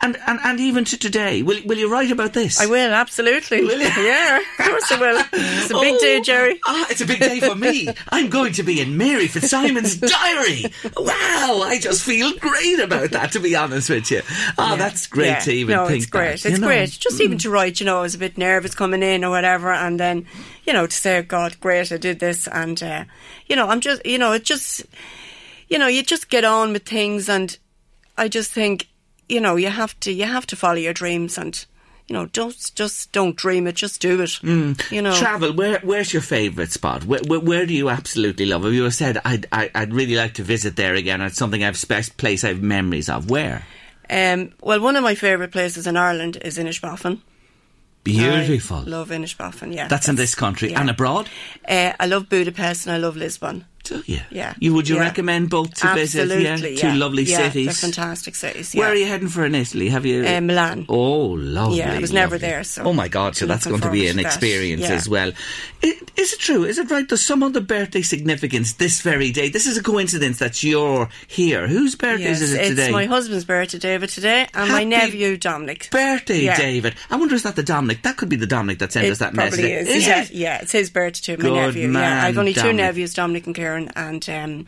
[0.00, 2.60] And, and, and even to today, will, will you write about this?
[2.60, 3.62] I will, absolutely.
[3.64, 3.86] Will you?
[4.04, 5.24] Yeah, of course I will.
[5.32, 6.60] It's a big Oh, day, Jerry.
[6.66, 7.88] Ah, it's a big day for me.
[8.10, 10.64] I'm going to be in Mary Fitzsimon's diary.
[10.96, 14.22] Wow, I just feel great about that, to be honest with you.
[14.58, 15.38] Ah, that's great Yeah.
[15.40, 16.40] to even no, think it's great.
[16.42, 16.66] that, it's know.
[16.66, 16.90] great.
[16.90, 19.72] Just even to write, you know, I was a bit nervous coming in or whatever,
[19.72, 20.26] and then,
[20.64, 23.04] you know, to say, God, great, I did this, and, uh,
[23.46, 24.84] you know, I'm just, you know, it just,
[25.68, 27.56] you know, you just get on with things, and
[28.16, 28.86] I just think,
[29.28, 31.64] you know, you have to, you have to follow your dreams, and,
[32.06, 34.30] you know, don't just don't dream it, just do it.
[34.42, 34.90] Mm.
[34.90, 35.52] You know, Travel.
[35.52, 37.04] Where, where's your favourite spot?
[37.04, 38.64] Where, where, where do you absolutely love?
[38.64, 41.20] Have you said I'd, I, I'd really like to visit there again?
[41.20, 43.30] It's something I've spe- place I've memories of.
[43.30, 43.64] Where?
[44.10, 47.20] um, well, one of my favourite places in Ireland is Inishbofin.
[48.04, 48.78] Beautiful.
[48.78, 49.74] I love Inishbofin.
[49.74, 50.80] Yeah, That's in this country yeah.
[50.80, 51.28] and abroad.
[51.68, 53.66] Uh, I love Budapest and I love Lisbon.
[53.88, 54.20] Do you?
[54.30, 54.54] Yeah.
[54.60, 55.02] You would you yeah.
[55.02, 56.70] recommend both to Absolutely, visit?
[56.72, 56.94] Yeah, two yeah.
[56.94, 57.66] lovely yeah, cities.
[57.66, 58.74] They're fantastic cities.
[58.74, 59.88] Where are you heading for in Italy?
[59.88, 60.26] Have you?
[60.26, 60.86] Uh, Milan.
[60.88, 61.78] Oh, lovely.
[61.78, 62.48] Yeah, I was never lovely.
[62.48, 63.36] there, so oh my God!
[63.36, 65.32] So that's going to be an experience as well.
[65.82, 66.64] I- Is it true?
[66.64, 67.08] Is it right?
[67.08, 69.48] There's some other birthday significance this very day.
[69.48, 71.66] This is a coincidence that you're here.
[71.68, 72.84] Whose birthday Yes, is it today?
[72.84, 75.88] it's my husband's birthday, David, today, and my nephew, Dominic.
[75.90, 76.54] birthday.
[76.56, 76.94] David.
[77.10, 78.02] I wonder is that the Dominic?
[78.02, 79.88] That could be the Dominic that sent It us that probably message.
[79.88, 80.06] is.
[80.06, 80.30] yeah, it?
[80.32, 81.42] yeah, it's his birthday too.
[81.42, 81.88] My Good nephew.
[81.88, 83.54] man, yeah, I've only two nephews, Dominic and
[83.94, 84.66] And um,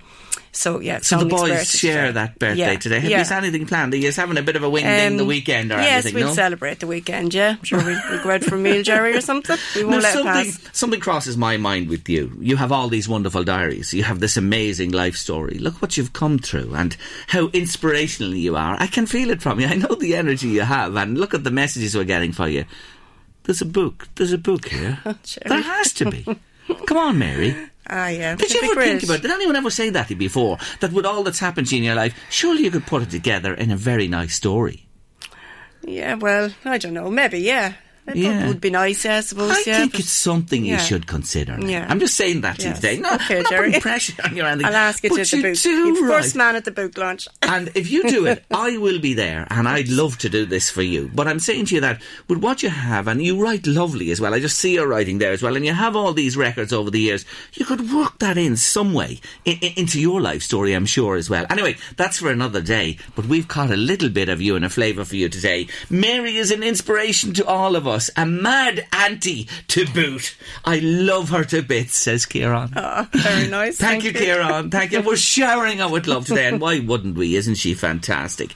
[0.52, 1.00] so yeah.
[1.00, 2.12] So the boys share today.
[2.12, 2.78] that birthday yeah.
[2.78, 3.00] today.
[3.00, 3.28] Have yeah.
[3.28, 3.94] you anything planned?
[3.94, 6.14] Are you having a bit of a wing ding the Um, weekend or yes, anything?
[6.14, 6.34] we'll no?
[6.34, 7.34] celebrate the weekend.
[7.34, 7.78] Yeah, sure.
[7.84, 9.56] We'll, we'll go out for a meal, Jerry, or something.
[9.74, 10.68] We won't Now, let something, pass.
[10.72, 12.32] something crosses my mind with you.
[12.40, 13.94] You have all these wonderful diaries.
[13.94, 15.58] You have this amazing life story.
[15.58, 16.96] Look what you've come through and
[17.28, 18.76] how inspirational you are.
[18.78, 19.66] I can feel it from you.
[19.66, 22.64] I know the energy you have, and look at the messages we're getting for you.
[23.44, 24.08] There's a book.
[24.16, 24.98] There's a book here.
[25.22, 25.48] Jerry.
[25.48, 26.24] there has to be.
[26.86, 27.56] Come on, Mary.
[27.92, 28.37] Ah, yeah.
[28.37, 29.20] Did you ever think about?
[29.20, 30.59] Did anyone ever say that to you before?
[30.79, 33.11] That with all that's happened to you in your life, surely you could put it
[33.11, 34.87] together in a very nice story.
[35.83, 37.11] Yeah, well, I don't know.
[37.11, 37.74] Maybe, yeah.
[38.10, 38.48] It Yeah.
[38.48, 39.50] would be nice, yeah, I suppose.
[39.52, 41.56] I yeah, think it's something you should consider.
[41.56, 41.66] now.
[41.68, 41.86] Yeah.
[41.88, 42.80] I'm just saying that to you Yes.
[42.80, 42.96] today.
[43.00, 43.80] No, Okay, Jerry.
[43.80, 44.66] pressure on you or anything.
[44.70, 45.62] I'll ask you but to the you book.
[45.62, 46.22] do the right.
[46.22, 47.28] first man at the book launch.
[47.42, 50.70] And if you do it, I will be there, and I'd love to do this
[50.70, 51.10] for you.
[51.14, 54.20] But I'm saying to you that with what you have, and you write lovely as
[54.20, 54.32] well.
[54.34, 56.90] I just see your writing there as well, and you have all these records over
[56.90, 57.24] the years.
[57.54, 61.16] You could work that in some way in, in- into your life story, I'm sure
[61.16, 61.44] as well.
[61.50, 62.96] Anyway, that's for another day.
[63.16, 65.66] But we've caught a little bit of you and a flavour for you today.
[65.90, 70.36] Mary is an inspiration to all of us, a mad auntie to boot.
[70.64, 72.72] I love her to bits, says Kieran.
[72.76, 73.76] Oh, ah, very nice.
[73.76, 74.70] Thank, you, Kieran.
[74.70, 75.02] Thank you.
[75.02, 77.36] We're showering her with love today, and why wouldn't we?
[77.36, 78.54] Isn't she fantastic?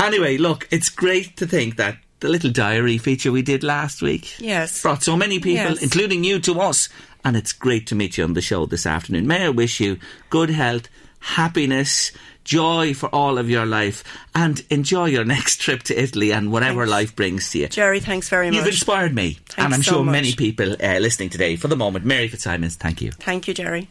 [0.00, 4.40] Anyway, look, it's great to think that the little diary feature we did last week
[4.40, 4.80] Yes.
[4.80, 5.82] brought so many people, Yes.
[5.82, 6.88] including you, to us.
[7.24, 9.26] and it's great to meet you on the show this afternoon.
[9.26, 9.98] May I wish you
[10.30, 10.88] good health,
[11.26, 12.12] happiness,
[12.44, 16.80] joy for all of your life, and enjoy your next trip to Italy and whatever
[16.86, 16.90] Thanks.
[16.92, 17.68] life brings to you.
[17.68, 18.56] Jerry, thanks very much.
[18.56, 20.12] You've inspired me, Thanks and I'm so sure much.
[20.12, 21.56] many people uh, listening today.
[21.56, 23.10] For the moment, Mary Fitzsimons, thank you.
[23.12, 23.88] Thank you, Jerry.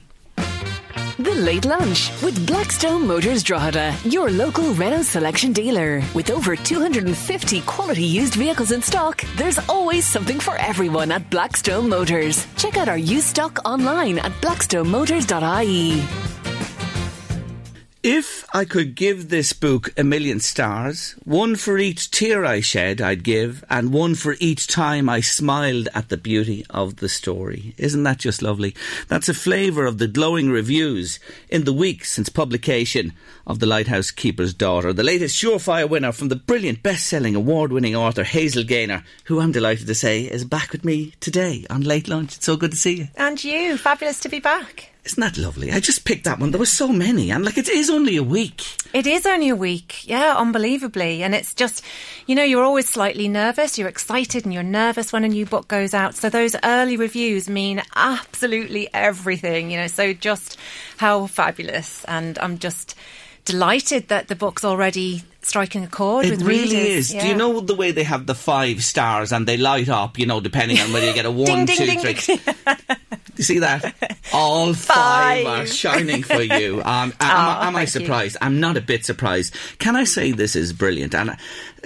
[1.17, 6.02] The Late Lunch with Blackstone Motors Drogheda, your local Renault selection dealer.
[6.13, 11.88] With over 250 quality used vehicles in stock, there's always something for everyone at Blackstone
[11.88, 12.45] Motors.
[12.58, 16.35] Check out our used stock online at blackstonemotors.ie.
[18.08, 23.02] If I could give this book a million stars, one for each tear I shed,
[23.02, 27.74] I'd give, and one for each time I smiled at the beauty of the story.
[27.80, 28.76] Isn't that just lovely?
[29.08, 33.13] That's a flavour of the glowing reviews in the week since publication
[33.48, 38.24] of The Lighthouse Keeper's Daughter, the latest surefire winner from the brilliant best-selling award-winning author
[38.24, 42.36] Hazel Gaynor, who I'm delighted to say is back with me today on Late Lunch.
[42.36, 43.08] It's so good to see you.
[43.15, 44.91] And you, fabulous to be back.
[45.06, 45.72] Isn't that lovely?
[45.72, 46.50] I just picked that one.
[46.50, 48.63] There were so many, and like it is only a week.
[48.91, 51.22] It is only a week, yeah, unbelievably.
[51.22, 51.84] And it's just,
[52.26, 55.68] you know, you're always slightly nervous, you're excited and you're nervous when a new book
[55.68, 56.15] goes out.
[56.15, 60.58] So those early reviews mean absolutely everything, you know, so just
[60.98, 62.04] how fabulous.
[62.06, 62.96] And I'm just
[63.46, 67.14] delighted that the book's already striking a chord with It really readers.
[67.14, 67.22] is.
[67.22, 70.26] Do you know the way they have the five stars and they light up, you
[70.26, 72.40] know, depending on whether you get a one, ding, two, ding, three.
[73.38, 73.94] you see that?
[74.34, 76.82] All five, are shining for you.
[76.86, 78.02] Um, am, Oh, am I thank you.
[78.02, 78.38] surprised?
[78.42, 79.56] I'm not a bit surprised.
[79.78, 81.14] Can I say this is brilliant?
[81.14, 81.36] And uh,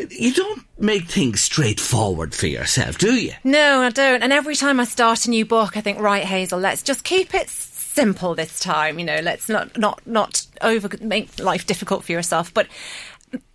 [0.10, 3.34] you don't make things straightforward for yourself, do you?
[3.44, 4.24] No, I don't.
[4.24, 7.34] And every time I start a new book, I think, right, Hazel, let's just keep
[7.34, 7.50] it
[7.94, 9.00] simple this time.
[9.00, 12.54] You know, let's not not not over make life difficult for yourself.
[12.54, 12.68] But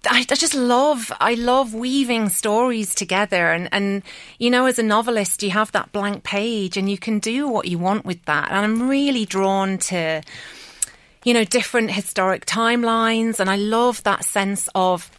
[0.07, 4.03] I, I just love I love weaving stories together, and and
[4.38, 7.66] you know, as a novelist, you have that blank page, and you can do what
[7.66, 8.51] you want with that.
[8.51, 10.23] And I'm really drawn to
[11.25, 13.40] you know, different historic timelines.
[13.40, 15.11] And I love that sense of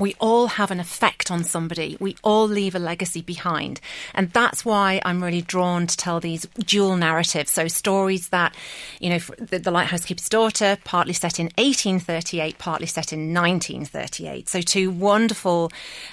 [0.00, 1.96] we all have an effect on somebody.
[2.00, 3.80] We all leave a legacy behind.
[4.14, 7.50] And that's why I'm really drawn to tell these dual narratives.
[7.50, 8.54] So stories that,
[8.98, 14.48] you know, the, Lighthouse Keeper's Daughter, partly set in 1838, partly set in 1938.
[14.48, 15.70] So two wonderful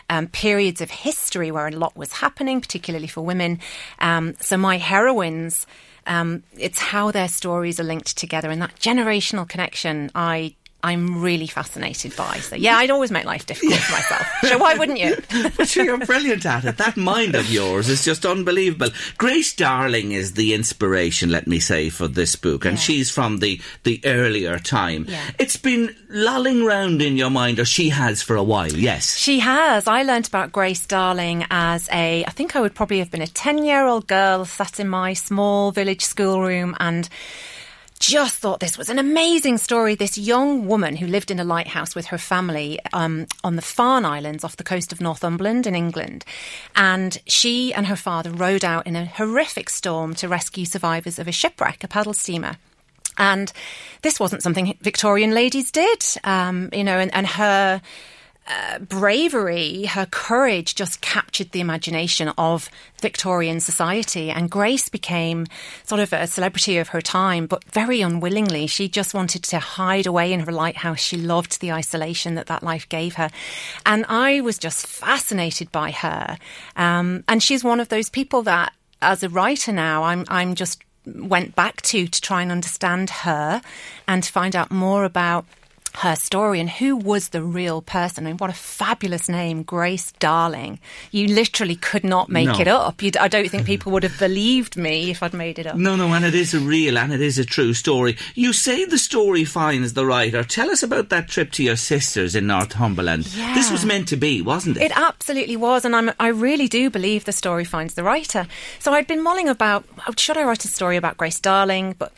[0.09, 3.59] um, periods of history where a lot was happening, particularly for women.
[3.99, 5.65] Um, so my heroines,
[6.05, 10.11] um, it's how their stories are linked together and that generational connection.
[10.13, 12.37] I I'm really fascinated by.
[12.37, 14.27] So yeah, I'd always make life difficult for myself.
[14.43, 15.17] So why wouldn't you?
[15.57, 16.77] But you're brilliant at it.
[16.77, 18.89] That mind of yours is just unbelievable.
[19.17, 22.81] Grace Darling is the inspiration, let me say, for this book, and Yeah.
[22.81, 25.05] she's from the, the earlier time.
[25.09, 25.21] Yeah.
[25.39, 29.17] It's been lolling round in your mind, or she has for a while, yes.
[29.17, 29.87] She has.
[29.87, 33.27] I learnt about Grace Darling as a, I think I would probably have been a
[33.27, 37.09] 10 year old girl sat in my small village schoolroom and
[37.99, 39.95] just thought this was an amazing story.
[39.95, 44.05] This young woman who lived in a lighthouse with her family um, on the Farne
[44.05, 46.25] Islands off the coast of Northumberland in England.
[46.75, 51.27] And she and her father rowed out in a horrific storm to rescue survivors of
[51.27, 52.57] a shipwreck, a paddle steamer.
[53.17, 53.51] And
[54.03, 57.81] this wasn't something Victorian ladies did, um, you know, and, and her
[58.79, 62.69] bravery, her courage just captured the imagination of
[63.01, 64.29] Victorian society.
[64.29, 65.47] And Grace became
[65.83, 68.67] sort of a celebrity of her time, but very unwillingly.
[68.67, 70.99] She just wanted to hide away in her lighthouse.
[70.99, 73.29] She loved the isolation that that life gave her.
[73.85, 76.37] And I was just fascinated by her.
[76.75, 80.83] Um, and she's one of those people that, as a writer now, I'm, I'm just
[81.05, 83.61] went back to to try and understand her
[84.07, 85.45] and to find out more about
[85.95, 88.25] her story and who was the real person.
[88.25, 90.79] I mean, what a fabulous name, Grace Darling.
[91.11, 92.59] You literally could not make No.
[92.59, 93.01] it up.
[93.01, 95.75] You'd, I don't think people would have believed me if I'd made it up.
[95.75, 98.17] No, no, and it is a real and it is a true story.
[98.35, 100.43] You say the story finds the writer.
[100.43, 103.27] Tell us about that trip to your sisters in Northumberland.
[103.35, 103.53] Yeah.
[103.55, 104.83] This was meant to be, wasn't it?
[104.83, 108.47] It absolutely was, and I'm, I really do believe the story finds the writer.
[108.79, 112.11] So I'd been mulling about oh, should I write a story about Grace Darling, but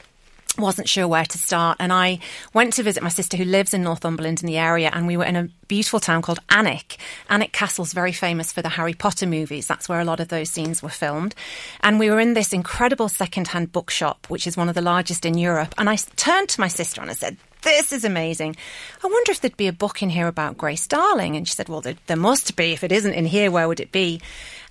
[0.61, 1.77] wasn't sure where to start.
[1.79, 2.19] And I
[2.53, 5.25] went to visit my sister who lives in Northumberland in the area, and we were
[5.25, 6.97] in a beautiful town called Alnwick.
[7.29, 9.67] Alnwick Castle's very famous for the Harry Potter movies.
[9.67, 11.35] That's where a lot of those scenes were filmed.
[11.81, 15.37] And we were in this incredible second-hand bookshop, which is one of the largest in
[15.37, 15.73] Europe.
[15.77, 18.55] And I turned to my sister and I said, this is amazing.
[19.03, 21.35] I wonder if there'd be a book in here about Grace Darling.
[21.35, 22.71] And she said, Well, there, there must be.
[22.71, 24.21] If it isn't in here, where would it be?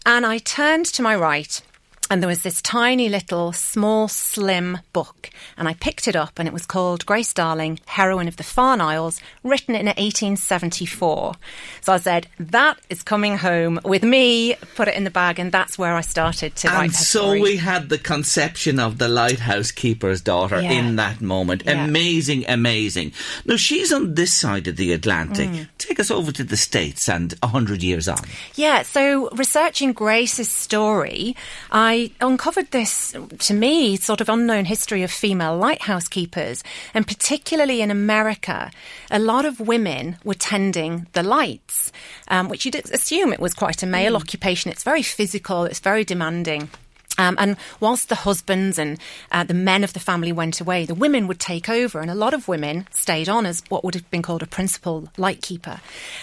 [0.07, 1.61] And I turned to my right
[2.11, 6.47] and there was this tiny little small slim book and I picked it up and
[6.49, 11.35] it was called Grace Darling, Heroine of the Farne Isles, written in 1874.
[11.81, 15.51] So I said, that is coming home with me, put it in the bag and
[15.53, 17.41] that's where I started to write And so story.
[17.43, 20.73] we had the conception of the lighthouse keeper's daughter Yeah.
[20.73, 21.63] in that moment.
[21.67, 21.85] Yeah.
[21.85, 23.13] Amazing, amazing.
[23.45, 25.49] Now she's on this side of the Atlantic.
[25.49, 25.69] Mm.
[25.79, 28.19] Take us over to the States and a hundred years on.
[28.55, 31.37] Yeah, so researching Grace's story,
[31.71, 36.63] I uncovered this, to me, sort of unknown history of female lighthouse keepers.
[36.95, 38.71] And particularly in America,
[39.11, 41.93] a lot of women were tending the lights,
[42.29, 44.71] um, which you'd assume it was quite a male occupation.
[44.71, 46.71] It's very physical, it's very demanding.
[47.19, 48.99] Um, and whilst the husbands and
[49.33, 52.15] uh, the men of the family went away, the women would take over, and a
[52.15, 55.81] lot of women stayed on as what would have been called a principal lightkeeper.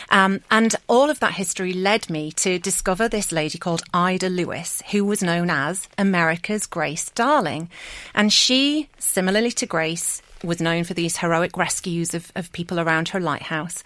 [0.10, 4.81] Um, and all of that history led me to discover this lady called Ida Lewis,
[4.91, 7.69] who was known as America's Grace Darling.
[8.13, 13.10] And she, similarly to Grace, was known for these heroic rescues of, of people around
[13.10, 13.84] her lighthouse.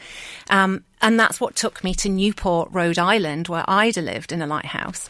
[0.49, 4.47] Um, and that's what took me to Newport, Rhode Island, where Ida lived in a
[4.47, 5.09] lighthouse.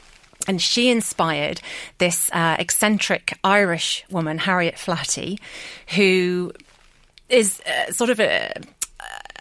[0.49, 1.61] And she inspired
[1.99, 5.39] this uh, eccentric Irish woman, Harriet Flaherty,
[5.95, 6.51] who
[7.29, 8.51] is uh, sort of a,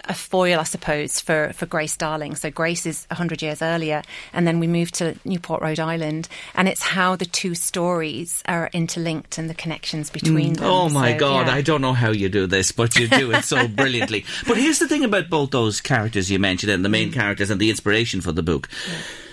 [0.05, 2.35] a foil, I suppose, for, for Grace Darling.
[2.35, 4.03] So Grace is 100 years earlier,
[4.35, 8.69] and then we moved to Newport, Rhode Island, and it's how the two stories are
[8.75, 10.65] interlinked and the connections between them.
[10.65, 11.55] Oh my So, God, yeah.
[11.55, 14.27] I don't know how you do this, but you do it so brilliantly.
[14.47, 16.93] But here's the thing about both those characters you mentioned and the Mm.
[16.93, 18.69] main characters and the inspiration for the book.
[18.87, 19.28] It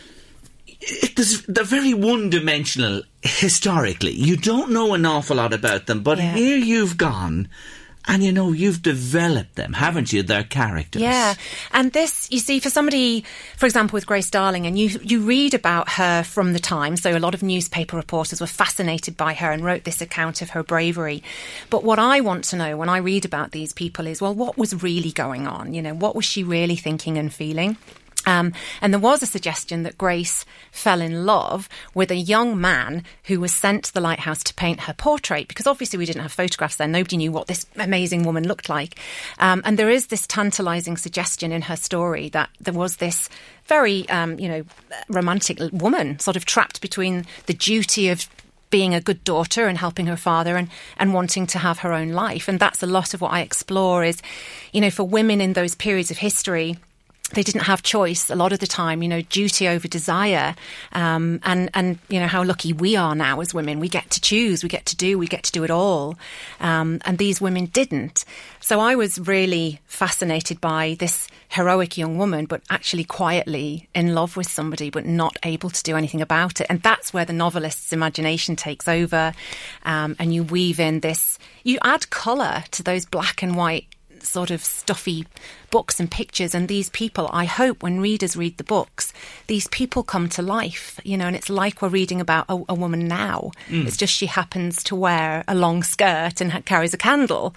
[1.18, 4.12] is, they're very one dimensional historically.
[4.14, 6.34] You don't know an awful lot about them, but Yeah.
[6.36, 7.48] here you've gone
[8.08, 10.22] and you know, you've developed them, haven't you?
[10.22, 11.02] Their characters.
[11.02, 11.34] Yeah,
[11.72, 13.24] and this you see for somebody,
[13.58, 16.98] for example, with Grace Darling, and you you read about her from the time.
[16.98, 20.52] So a lot of newspaper reporters were fascinated by her and wrote this account of
[20.52, 21.24] her bravery.
[21.72, 24.56] But what I want to know when I read about these people is, well, what
[24.56, 25.74] was really going on?
[25.74, 27.76] You know, what was she really thinking and feeling?
[28.26, 33.04] Um, and there was a suggestion that Grace fell in love with a young man
[33.26, 36.32] who was sent to the lighthouse to paint her portrait because obviously we didn't have
[36.32, 36.92] photographs then.
[36.92, 39.00] Nobody knew what this amazing woman looked like.
[39.40, 43.30] Um, and there is this tantalizing suggestion in her story that there was this
[43.66, 44.64] very, um, you know,
[45.10, 48.28] romantic woman sort of trapped between the duty of
[48.70, 52.10] being a good daughter and helping her father and, and wanting to have her own
[52.10, 52.48] life.
[52.48, 54.22] And that's a lot of what I explore is,
[54.74, 56.78] you know, for women in those periods of history,
[57.34, 60.56] they didn't have choice a lot of the time, you know, duty over desire.
[60.94, 63.80] Um, and, and, you know, how lucky we are now as women.
[63.80, 66.18] We get to choose, we get to do, we get to do it all.
[66.60, 68.26] Um, and these women didn't.
[68.60, 74.38] So I was really fascinated by this heroic young woman, but actually quietly in love
[74.38, 76.68] with somebody, but not able to do anything about it.
[76.70, 79.34] And that's where the novelist's imagination takes over.
[79.84, 83.88] Um, and you weave in this, you add colour to those black and white
[84.26, 85.26] sort of stuffy
[85.72, 86.56] books and pictures.
[86.56, 89.14] And these people i hope when readers read the books
[89.48, 92.74] these people come to life you know and it's like we're reading about a, a
[92.74, 93.52] woman now.
[93.68, 93.86] Mm.
[93.88, 97.56] it's just she happens to wear a long skirt and ha- carries a candle.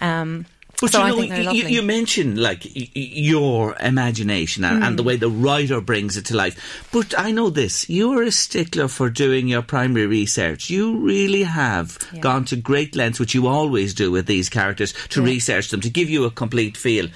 [0.00, 0.46] Um,
[0.80, 2.62] But so you know, you, you mentioned like
[2.94, 4.86] your imagination and, Mm.
[4.86, 6.88] and the way the writer brings it to life.
[6.92, 10.70] But I know this: you are a stickler for doing your primary research.
[10.70, 12.20] You really have Yeah.
[12.20, 15.26] gone to great lengths, which you always do with these characters, to Yeah.
[15.26, 17.08] research them to give you a complete feel.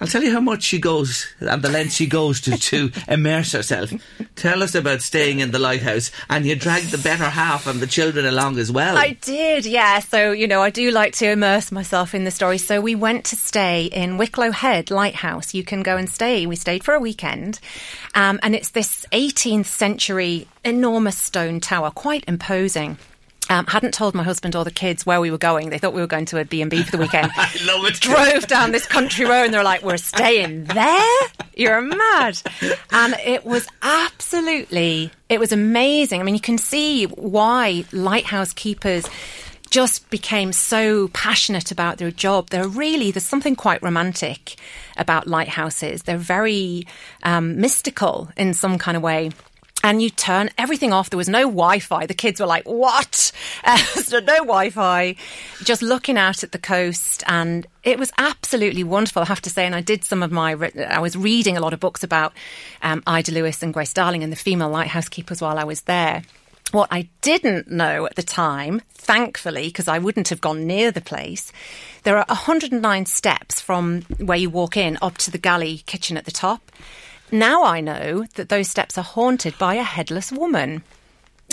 [0.00, 3.52] I'll tell you how much she goes and the length she goes to to immerse
[3.52, 3.92] herself.
[4.36, 7.86] Tell us about staying in the lighthouse, and you dragged the better half and the
[7.86, 8.96] children along as well.
[8.96, 9.98] I did, yeah.
[9.98, 12.58] So, you know, I do like to immerse myself in the story.
[12.58, 15.54] So, we went to stay in Wicklow Head Lighthouse.
[15.54, 16.46] You can go and stay.
[16.46, 17.58] We stayed for a weekend.
[18.14, 22.98] Um, and it's this 18th century enormous stone tower, quite imposing.
[23.50, 25.70] Um, hadn't told my husband or the kids where we were going.
[25.70, 27.30] They thought we were going to a B&B for the weekend.
[27.34, 27.94] I love it.
[28.00, 31.18] Drove down this country road and they're like, we're staying there?
[31.56, 32.40] You're mad.
[32.92, 36.20] And it was absolutely, it was amazing.
[36.20, 39.08] I mean, you can see why lighthouse keepers
[39.70, 42.50] just became so passionate about their job.
[42.50, 44.56] They're really, there's something quite romantic
[44.96, 46.02] about lighthouses.
[46.02, 46.86] They're very
[47.22, 49.30] um, mystical in some kind of way
[49.88, 51.08] and you turn everything off.
[51.08, 52.04] There was no Wi Fi.
[52.04, 53.32] The kids were like, What?
[54.10, 55.16] No Wi Fi.
[55.62, 57.24] Just looking out at the coast.
[57.26, 59.64] And it was absolutely wonderful, I have to say.
[59.64, 60.52] And I did some of my,
[60.90, 62.34] I was reading a lot of books about
[62.82, 66.22] um, Ida Lewis and Grace Darling and the female lighthouse keepers while I was there.
[66.72, 71.00] What I didn't know at the time, thankfully, because I wouldn't have gone near the
[71.00, 71.50] place,
[72.02, 76.26] there are 109 steps from where you walk in up to the galley kitchen at
[76.26, 76.70] the top.
[77.30, 80.82] Now I know that those steps are haunted by a headless woman.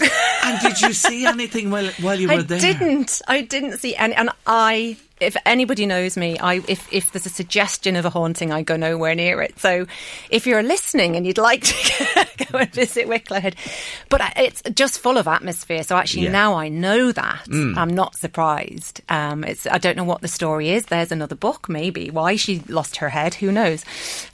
[0.02, 2.58] and did you see anything while while you were there?
[2.58, 2.74] I there?
[2.74, 3.22] didn't.
[3.28, 4.98] I didn't see any, and I.
[5.26, 8.76] If anybody knows me, I if if there's a suggestion of a haunting, I go
[8.76, 9.60] nowhere near it.
[9.60, 9.86] So,
[10.30, 13.56] if you're listening and you'd like to go and visit Wicklow Head,
[14.10, 15.84] but it's just full of atmosphere.
[15.84, 16.32] So actually, Yeah.
[16.32, 19.02] now I know that, I'm not surprised.
[19.10, 20.86] Um, it's I don't know what the story is.
[20.86, 23.34] There's another book, maybe why she lost her head.
[23.36, 23.84] Who knows?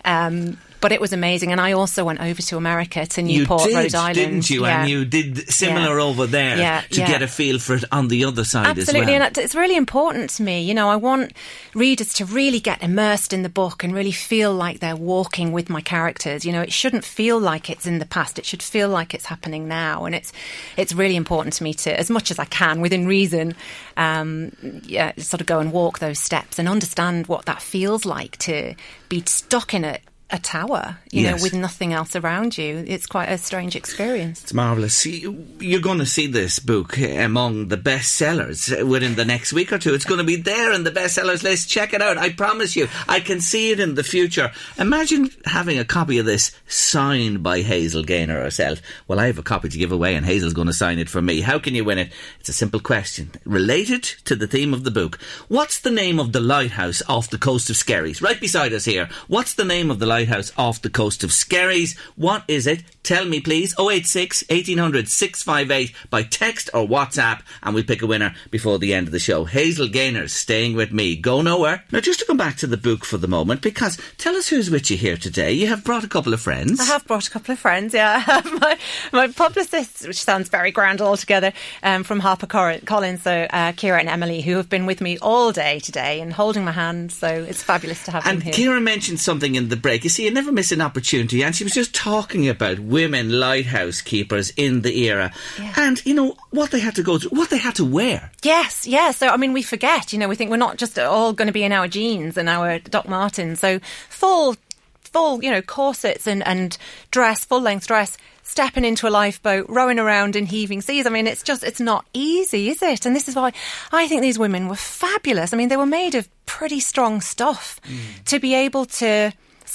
[0.06, 3.76] Um, but it was amazing, and I also went over to America to Newport, did,
[3.76, 4.16] Rhode Island.
[4.16, 4.66] didn't you?
[4.66, 4.82] Yeah.
[4.82, 6.04] And you did similar Yeah.
[6.06, 9.20] over there Yeah, to get a feel for it on the other side Absolutely, as
[9.20, 9.28] well.
[9.28, 10.64] and it's really important to me.
[10.64, 11.34] You know, I want
[11.74, 15.70] readers to really get immersed in the book and really feel like they're walking with
[15.70, 16.46] my characters.
[16.46, 18.40] You know, it shouldn't feel like it's in the past.
[18.40, 20.32] It should feel like it's happening now, and it's
[20.78, 23.56] it's really important to me to, as much as I can, within reason,
[23.98, 24.52] um,
[24.84, 28.76] yeah, sort of go and walk those steps and understand what that feels like to
[29.10, 30.00] be stuck in a.
[30.34, 31.38] A tower, you Yes.
[31.38, 32.86] know, with nothing else around you.
[32.88, 34.42] It's quite a strange experience.
[34.44, 35.06] It's marvellous.
[35.06, 39.78] You- You're going to see this book among the bestsellers within the next week or
[39.78, 39.94] two.
[39.94, 41.70] It's going to be there in the bestsellers list.
[41.70, 42.18] Check it out.
[42.18, 42.88] I promise you.
[43.10, 44.52] I can see it in the future.
[44.80, 48.80] Imagine having a copy of this signed by Hazel Gaynor herself.
[49.10, 51.22] Well, I have a copy to give away, and Hazel's going to sign it for
[51.22, 51.42] me.
[51.42, 52.12] How can you win it?
[52.40, 55.20] It's a simple question related to the theme of the book.
[55.50, 58.22] What's the name of the lighthouse off the coast of Skerries?
[58.22, 59.10] Right beside us here.
[59.28, 60.21] What's the name of the lighthouse
[60.58, 61.98] off the coast of Skerries?
[62.16, 62.84] What is it?
[63.04, 63.74] Tell me, please.
[63.80, 69.08] 086 1800 658 by text or WhatsApp, and we pick a winner before the end
[69.08, 69.46] of the show.
[69.46, 71.16] Hazel Gaynor's staying with me.
[71.16, 71.84] Go nowhere.
[71.92, 74.70] Now, just to come back to the book for the moment, because tell us who's
[74.70, 75.52] with you here today.
[75.52, 76.80] You have brought a couple of friends.
[76.80, 77.94] I have brought a couple of friends.
[77.94, 78.78] Yeah, I have my,
[79.12, 83.24] my publicists, which sounds very grand altogether, um, from Harper Collins.
[83.24, 86.64] So uh, Kira and Emily, who have been with me all day today and holding
[86.64, 87.12] my hand.
[87.12, 88.70] So it's fabulous to have And them here.
[88.70, 90.06] And Kira mentioned something in the break.
[90.12, 91.42] You see, you never miss an opportunity.
[91.42, 95.32] And she was just talking about women lighthouse keepers in the era.
[95.78, 98.30] And, you know, what they had to go through, what they had to wear.
[98.44, 99.16] Yes, yes.
[99.16, 100.12] So I mean, we forget.
[100.12, 102.50] You know, we think we're not just all going to be in our jeans and
[102.50, 103.62] our Doc Martens.
[103.62, 104.58] So full,
[105.00, 106.78] full, you know, corsets and and
[107.10, 108.18] dress, full length dress.
[108.44, 111.06] Stepping into a lifeboat, rowing around in heaving seas.
[111.06, 113.06] I mean, it's just, it's not easy, is it?
[113.06, 113.54] And this is why
[113.94, 115.54] I think these women were fabulous.
[115.54, 118.26] I mean, they were made of pretty strong stuff mm.
[118.26, 119.32] to be able to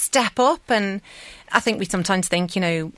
[0.07, 0.71] step up.
[0.71, 1.01] And
[1.51, 2.91] I think we sometimes think, you know,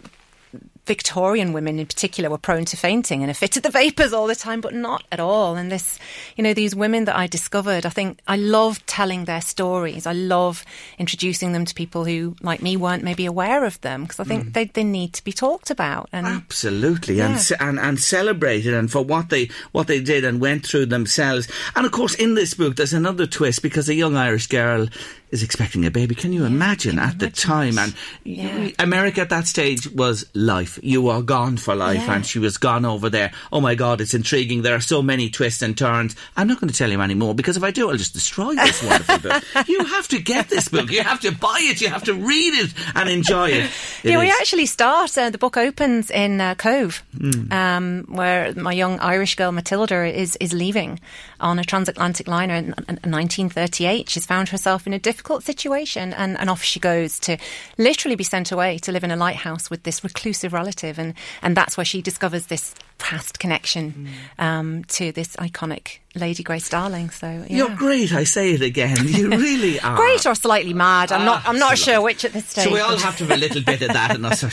[0.89, 4.33] Victorian women in particular were prone to fainting and are fit the vapours all the
[4.33, 5.55] time, but not at all.
[5.55, 5.99] And this,
[6.35, 10.07] you know, these women that I discovered, I think I love telling their stories.
[10.07, 10.65] I love
[10.97, 14.45] introducing them to people who, like me, weren't maybe aware of them because I think
[14.45, 14.53] mm.
[14.53, 16.09] they, they need to be talked about.
[16.11, 17.39] And Absolutely, and, Yeah.
[17.39, 21.47] ce- and and celebrated, and for what they what they did and went through themselves.
[21.75, 24.87] And of course, in this book, there's another twist because a young Irish girl
[25.31, 26.15] is expecting a baby.
[26.15, 27.77] Can you imagine at the time?
[27.77, 28.69] And Yeah.
[28.79, 30.79] America at that stage was life.
[30.81, 32.15] You are gone for life, Yeah.
[32.15, 33.31] and she was gone over there.
[33.51, 34.61] Oh my God, it's intriguing.
[34.63, 36.15] There are so many twists and turns.
[36.35, 38.55] I'm not going to tell you any more because if I do, I'll just destroy
[38.55, 39.43] this wonderful book.
[39.67, 40.89] You have to get this book.
[40.91, 41.81] You have to buy it.
[41.81, 43.69] You have to read it and enjoy it.
[44.03, 45.17] It yeah, we is- actually start.
[45.17, 47.51] Uh, the book opens in uh, Cobh, Hmm.
[47.51, 50.99] um, where my young Irish girl Matilda is is leaving
[51.41, 54.09] on a transatlantic liner in, in 1938.
[54.09, 57.37] She's found herself in a difficult situation, and, and off she goes to
[57.77, 61.57] literally be sent away to live in a lighthouse with this reclusive relative, and and
[61.57, 67.09] that's where she discovers this past connection um, to this iconic Lady Grace Darling.
[67.09, 67.57] So yeah.
[67.57, 68.11] You're great.
[68.13, 69.07] I say it again.
[69.07, 69.95] You really are.
[69.95, 71.11] Great or slightly mad?
[71.11, 71.47] I'm not.
[71.47, 72.65] I'm not sure which at this stage.
[72.65, 74.43] So we all have to have a little bit of that in us.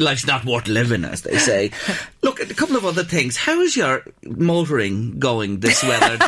[0.00, 1.70] Life's not worth living, as they say.
[2.22, 3.36] Look, a couple of other things.
[3.36, 6.18] How is your motoring going this weather?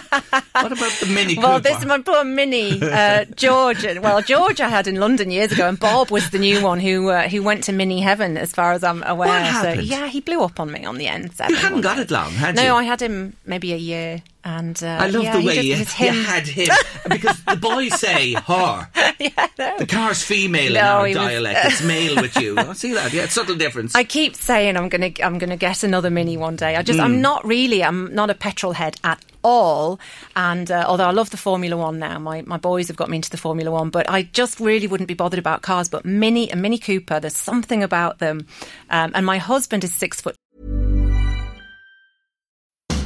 [0.52, 1.46] what about the Mini Cooper?
[1.46, 3.84] Well, this is my poor mini uh, George.
[3.84, 7.10] Well, George I had in London years ago, and Bob was the new one who
[7.10, 9.28] uh, who went to mini heaven, as far as I'm aware.
[9.28, 11.50] What So yeah, he blew up on me on the N7.
[11.50, 12.72] You hadn't got it long, had no, you?
[12.72, 16.06] I had him maybe a year, and uh, I love yeah, the way just- you,
[16.06, 16.68] you had him
[17.08, 18.88] because the boys say her.
[19.18, 19.78] yeah, no.
[19.78, 21.58] The car's female in our he was- dialect.
[21.64, 22.56] it's male with you.
[22.58, 23.12] I see that.
[23.12, 23.94] Yeah, it's subtle difference.
[23.94, 26.76] I keep saying I'm gonna I'm gonna get another mini one day.
[26.76, 27.04] I just Hmm.
[27.04, 30.00] I'm not really I'm not a petrol head at all.
[30.34, 33.16] And uh, although I love the Formula One now, my, my boys have got me
[33.16, 35.88] into the Formula One, but I just really wouldn't be bothered about cars.
[35.88, 38.46] But Mini a Mini Cooper, there's something about them.
[38.90, 40.34] Um, and my husband is six foot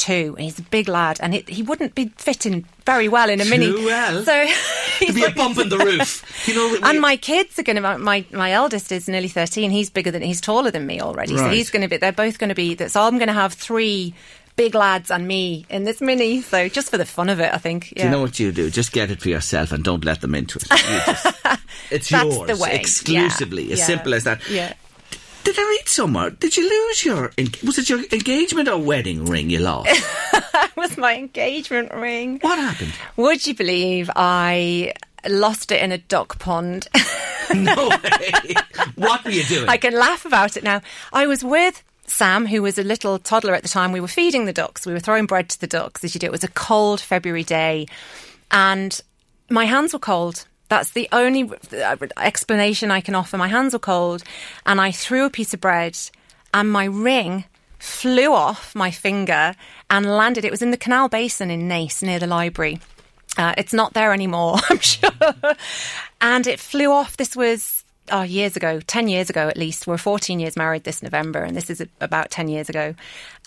[0.00, 3.38] Two, and he's a big lad, and it, he wouldn't be fitting very well in
[3.42, 3.66] a mini.
[3.66, 4.24] Too well.
[4.24, 4.46] So
[5.06, 6.24] to be a bump in the roof.
[6.48, 7.98] You know, we- and my kids are going to.
[7.98, 9.70] My my eldest is nearly thirteen.
[9.70, 11.36] He's bigger than he's taller than me already.
[11.36, 11.98] So he's going to be.
[11.98, 12.76] They're both going to be.
[12.88, 14.14] So I'm going to have three
[14.56, 16.40] big lads and me in this mini.
[16.40, 17.92] So just for the fun of it, I think.
[17.94, 18.70] Do you know what you do?
[18.70, 20.64] Just get it for yourself and don't let them into it.
[20.68, 21.26] Just-
[21.90, 23.64] it's That's yours exclusively.
[23.66, 24.40] Yeah, As yeah, simple as that.
[25.44, 26.30] Did I read somewhere?
[26.30, 27.32] Did you lose your?
[27.64, 29.88] Was it your engagement or wedding ring you lost?
[30.32, 32.38] it was my engagement ring.
[32.40, 32.92] what happened?
[33.16, 34.92] Would you believe I
[35.28, 36.88] lost it in a duck pond?
[37.52, 38.54] No way.
[38.94, 39.68] what were you doing?
[39.68, 40.82] I can laugh about it now.
[41.12, 43.90] I was with Sam, who was a little toddler at the time.
[43.90, 44.86] We were feeding the ducks.
[44.86, 46.26] We were throwing bread to the ducks, as you do.
[46.26, 47.88] It was a cold February day,
[48.52, 49.00] and
[49.50, 50.46] my hands were cold.
[50.70, 53.36] That's the only uh, explanation I can offer.
[53.36, 54.22] My hands were cold,
[54.64, 55.98] and I threw a piece of bread,
[56.54, 57.44] and my ring
[57.80, 59.56] flew off my finger
[59.90, 60.44] and landed.
[60.44, 62.78] It was in the canal basin in Naas near the library.
[63.36, 65.10] Uh, it's not there anymore, I'm sure.
[66.20, 67.16] and it flew off.
[67.16, 69.88] This was oh, years ago, 10 years ago at least.
[69.88, 72.94] We're 14 years married this November, and this is about 10 years ago.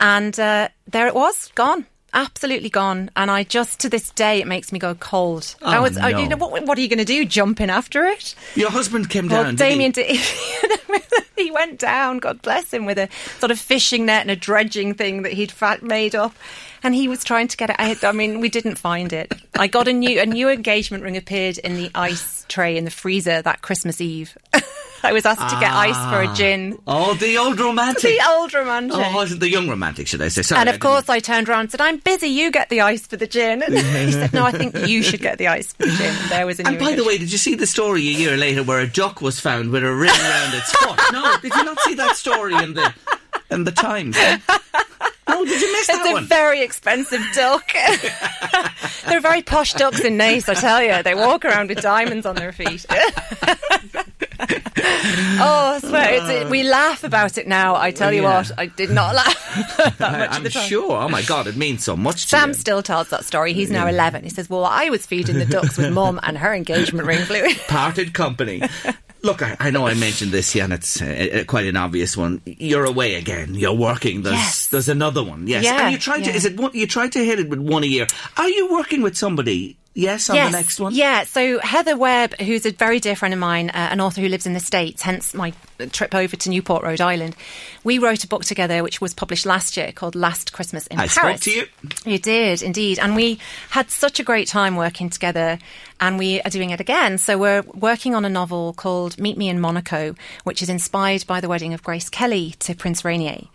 [0.01, 1.86] And uh, there it was, gone.
[2.16, 5.55] Absolutely gone, and I just to this day it makes me go cold.
[5.64, 7.26] Oh, I Oh, was, I, you know, what, what are you going to do?
[7.26, 8.36] Jump in after it?
[8.55, 9.55] Your husband came Well, down.
[9.55, 9.70] did he?
[9.72, 10.16] Damien did.
[11.36, 12.20] he went down.
[12.20, 13.09] God bless him with a
[13.39, 16.36] sort of fishing net and a dredging thing that he'd made up,
[16.84, 17.76] and he was trying to get it.
[17.80, 18.03] out.
[18.03, 19.34] I mean, we didn't find it.
[19.55, 22.91] I got a new a new engagement ring appeared in the ice tray in the
[22.91, 24.38] freezer that Christmas Eve.
[25.04, 26.34] I was asked to get ice for a ah.
[26.34, 26.78] gin.
[26.88, 28.18] Oh, the old romantic.
[28.18, 28.97] The old romantic.
[28.97, 30.41] Oh, was it the young romantic, should I say?
[30.43, 32.28] Sorry, and I of course, I turned around and said, "I'm busy.
[32.28, 35.22] You get the ice for the gin." And he said, "No, I think you should
[35.22, 36.70] get the ice for the gin." And there was a new.
[36.70, 39.22] And by the way, did you see the story a year later where a duck
[39.22, 40.99] was found with a ring around its foot?
[41.12, 42.93] No, did you not see that story in the
[43.51, 44.18] in the Times?
[45.28, 46.26] No, did you miss that It's a one?
[46.26, 47.72] very expensive duck.
[49.08, 51.01] They're very posh ducks in Naas, I tell you.
[51.01, 52.86] They walk around with diamonds on their feet.
[54.50, 57.76] oh, I swear, it's, it, we laugh about it now.
[57.76, 58.38] I tell you Yeah.
[58.38, 60.00] what, I did not laugh that
[60.44, 60.91] much I, am sure.
[60.94, 62.54] Oh my God, it means so much to Sam you.
[62.56, 63.54] still tells that story.
[63.54, 64.24] He's now 11.
[64.24, 67.54] He says, Well, I was feeding the ducks with mum and her engagement ring flew.
[67.68, 68.62] Parted company.
[69.24, 72.17] Look, I, I know I mentioned this, yeah, and it's uh, uh, quite an obvious
[72.17, 72.41] one.
[72.45, 73.55] You're away again.
[73.55, 74.21] You're working.
[74.21, 74.67] There's Yes.
[74.67, 75.47] there's another one.
[75.47, 77.59] Yes, Yeah, and you tried to is it one, you tried to hit it with
[77.59, 78.05] one a year?
[78.36, 79.78] Are you working with somebody?
[79.95, 80.51] Yes, on yes.
[80.51, 80.95] the next one.
[80.95, 84.28] Yeah, so Heather Webb, who's a very dear friend of mine, uh, an author who
[84.28, 85.53] lives in the States, hence my
[85.91, 87.36] trip over to Newport, Rhode Island,
[87.84, 91.05] we wrote a book together which was published last year called Last Christmas in I
[91.07, 91.13] Paris.
[91.13, 91.65] spoke to you.
[92.11, 92.97] You did, indeed.
[92.97, 93.38] And we
[93.69, 95.59] had such a great time working together,
[96.04, 97.18] and we are doing it again.
[97.18, 101.39] So we're working on a novel called Meet Me in Monaco, which is inspired by
[101.39, 103.47] the wedding of Grace Kelly to Prince Rainier.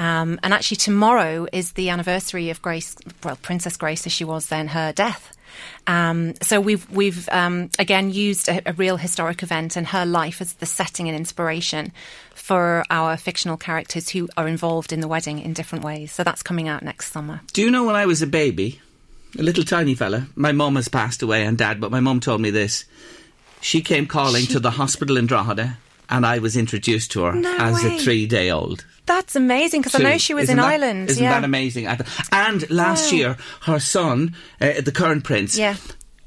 [0.00, 4.46] Um, and actually, tomorrow is the anniversary of Grace, well, Princess Grace as she was
[4.46, 5.36] then, her death.
[5.86, 10.40] Um, so we've we've um, again used a, a real historic event and her life
[10.40, 11.92] as the setting and inspiration
[12.34, 16.10] for our fictional characters who are involved in the wedding in different ways.
[16.10, 17.42] So that's coming out next summer.
[17.52, 18.80] Do you know when I was a baby,
[19.38, 22.40] a little tiny fella, my mum has passed away and dad, but my mum told
[22.40, 22.84] me this.
[23.60, 25.78] She came calling to the hospital in Drogheda
[26.10, 27.96] and I was introduced to her No as way.
[27.96, 28.84] a three day old.
[29.06, 31.10] That's amazing because I know she was Isn't in that- Ireland.
[31.10, 31.30] Isn't yeah.
[31.40, 31.86] that amazing?
[32.32, 33.18] And last Wow.
[33.18, 35.76] year, her son, uh, the current prince, Yeah.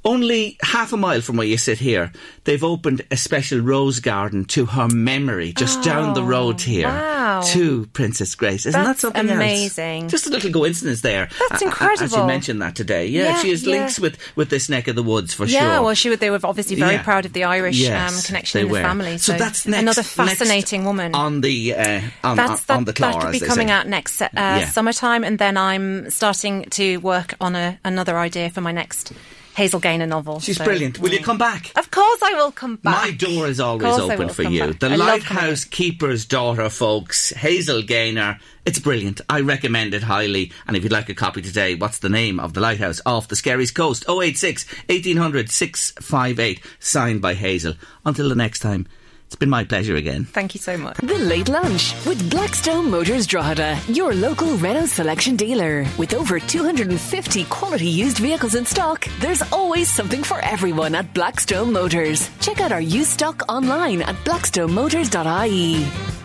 [0.08, 2.12] Only half a mile from where you sit here,
[2.44, 6.92] they've opened a special rose garden to her memory just down the road here Oh,
[6.92, 7.42] wow.
[7.48, 8.68] to Princess Grace.
[8.68, 9.36] Isn't That's that something else?
[9.36, 10.10] amazing.
[10.10, 11.28] Just a little coincidence there.
[11.50, 13.08] That's A- a- As you mentioned that today.
[13.08, 13.72] Yeah, Yeah, she has yeah.
[13.78, 15.86] links with, with this neck of the woods for yeah, sure.
[15.86, 16.20] well, she would.
[16.20, 17.04] They were obviously very Yeah.
[17.04, 18.82] proud of the Irish Yes, um, connection in the were.
[18.84, 19.18] family.
[19.18, 21.16] So, that's next, another fascinating woman.
[21.16, 23.74] on the uh, on, That's on, the claw, that'll be coming say.
[23.74, 24.70] out next uh, Yeah.
[24.70, 29.12] summertime, and then I'm starting to work on a, another idea for my next
[29.56, 30.42] Hazel Gaynor novel.
[30.42, 31.00] She's So, brilliant.
[31.00, 31.24] Will you mm.
[31.24, 31.72] come back?
[31.78, 33.06] Of course, I will come back.
[33.06, 34.68] My door is always open for you.
[34.68, 34.80] back.
[34.80, 37.30] The I Lighthouse Keeper's Daughter, folks.
[37.30, 38.38] Hazel Gaynor.
[38.66, 39.22] It's brilliant.
[39.30, 40.52] I recommend it highly.
[40.68, 43.38] And if you'd like a copy today, what's the name of the lighthouse off the
[43.38, 44.04] Skerries Coast?
[44.10, 46.62] 086 1800 658.
[46.80, 47.76] Signed by Hazel.
[48.06, 48.88] Until the next time,
[49.36, 50.24] it's been my pleasure again.
[50.24, 50.96] Thank you so much.
[50.98, 55.86] The Late Lunch with Blackstone Motors Drogheda, your local Renault selection dealer.
[55.98, 61.74] With over 250 quality used vehicles in stock, there's always something for everyone at Blackstone
[61.74, 62.30] Motors.
[62.40, 66.25] Check out our used stock online at blackstonemotors.ie.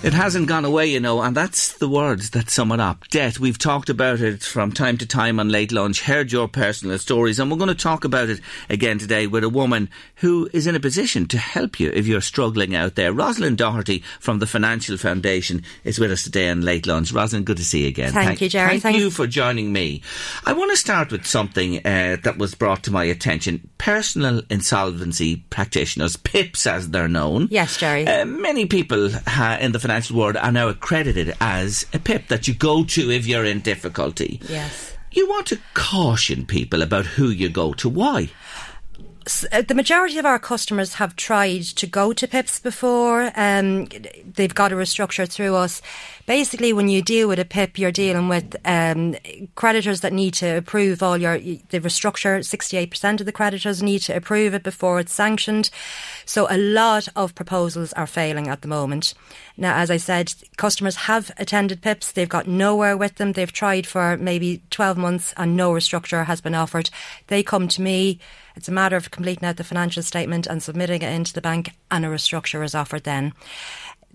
[0.00, 3.08] It hasn't gone away, you know, and that's the words that sum it up.
[3.08, 3.40] Debt.
[3.40, 7.40] We've talked about it from time to time on Late Lunch, heard your personal stories,
[7.40, 8.40] and we're going to talk about it
[8.70, 12.20] again today with a woman who is in a position to help you if you're
[12.20, 13.12] struggling out there.
[13.12, 17.12] Rosalind Doherty from the Financial Foundation is with us today on Late Lunch.
[17.12, 18.12] Rosalind, good to see you again.
[18.12, 18.78] Thank you, Jerry.
[18.78, 19.00] Thank Thanks.
[19.00, 20.02] you for joining me.
[20.46, 23.68] I want to start with something uh, that was brought to my attention.
[23.78, 27.48] Personal insolvency practitioners, PIPs as they're known.
[27.50, 28.06] Yes, Jerry.
[28.06, 32.46] Uh, many people ha- in the financial world are now accredited as a PIP that
[32.46, 34.40] you go to if you're in difficulty.
[34.48, 34.96] Yes.
[35.10, 37.88] You want to caution people about who you go to.
[37.88, 38.30] Why?
[39.52, 43.30] Uh, the majority of our customers have tried to go to PIPs before.
[43.36, 43.86] Um,
[44.24, 45.82] they've got a restructure through us.
[46.24, 49.16] Basically, when you deal with a PIP, you're dealing with um,
[49.54, 52.42] creditors that need to approve all your the restructure.
[52.42, 55.68] Sixty-eight percent of the creditors need to approve it before it's sanctioned.
[56.28, 59.14] So a lot of proposals are failing at the moment.
[59.56, 62.12] Now, as I said, customers have attended PIPs.
[62.12, 63.32] They've got nowhere with them.
[63.32, 66.90] They've tried for maybe 12 months and no restructure has been offered.
[67.28, 68.18] They come to me.
[68.56, 71.72] It's a matter of completing out the financial statement and submitting it into the bank,
[71.90, 73.32] and a restructure is offered then.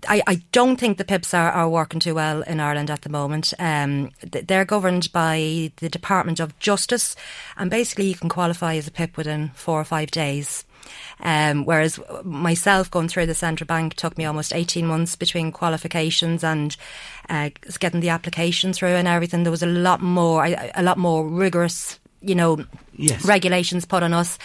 [0.08, 3.08] I, I don't think the PIPs are, are working too well in Ireland at the
[3.08, 3.52] moment.
[3.58, 7.16] Um, they're governed by the Department of Justice,
[7.56, 10.64] and basically you can qualify as a PIP within four or five days.
[11.20, 16.44] Um, whereas myself going through the central bank took me almost 18 months between qualifications
[16.44, 16.76] and
[17.28, 19.42] uh, getting the application through and everything.
[19.42, 22.64] There was a lot more, a lot more rigorous, you know,
[22.96, 23.24] Yes.
[23.24, 24.38] regulations put on us.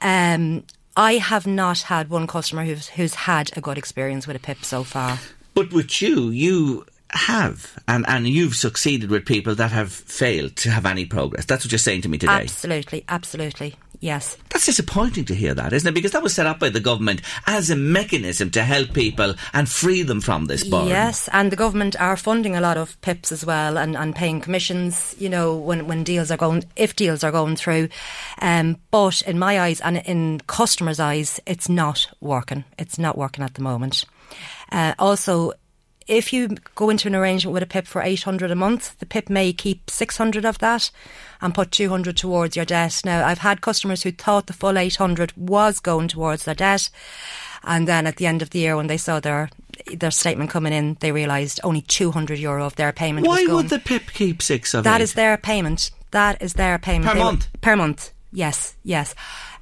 [0.00, 0.64] Um,
[0.96, 4.64] I have not had one customer who's who's had a good experience with a PIP
[4.64, 5.18] so far.
[5.54, 10.70] But with you, you have, and, and you've succeeded with people that have failed to
[10.70, 11.44] have any progress.
[11.44, 12.32] That's what you're saying to me today.
[12.32, 14.36] Absolutely, absolutely, yes.
[14.50, 15.94] That's disappointing to hear that, isn't it?
[15.94, 19.66] Because that was set up by the government as a mechanism to help people and
[19.68, 20.88] free them from this burden.
[20.88, 24.42] Yes, and the government are funding a lot of PIPs as well and, and paying
[24.42, 27.88] commissions, you know, when, when deals are going, if deals are going through.
[28.42, 32.64] Um, but in my eyes and in customers' eyes, it's not working.
[32.78, 34.04] It's not working at the moment.
[34.70, 35.52] Uh, also,
[36.12, 39.30] if you go into an arrangement with a PIP for 800 a month, the PIP
[39.30, 40.90] may keep 600 of that
[41.40, 43.00] and put 200 towards your debt.
[43.04, 46.90] Now, I've had customers who thought the full 800 was going towards their debt.
[47.64, 49.48] And then at the end of the year, when they saw their
[49.96, 53.56] their statement coming in, they realised only 200 euro of their payment Why was going.
[53.56, 55.04] would the PIP keep six of That eight?
[55.04, 55.90] is their payment.
[56.10, 57.06] That is their payment.
[57.10, 57.48] Per They month?
[57.62, 58.12] Per month.
[58.32, 59.14] Yes, yes.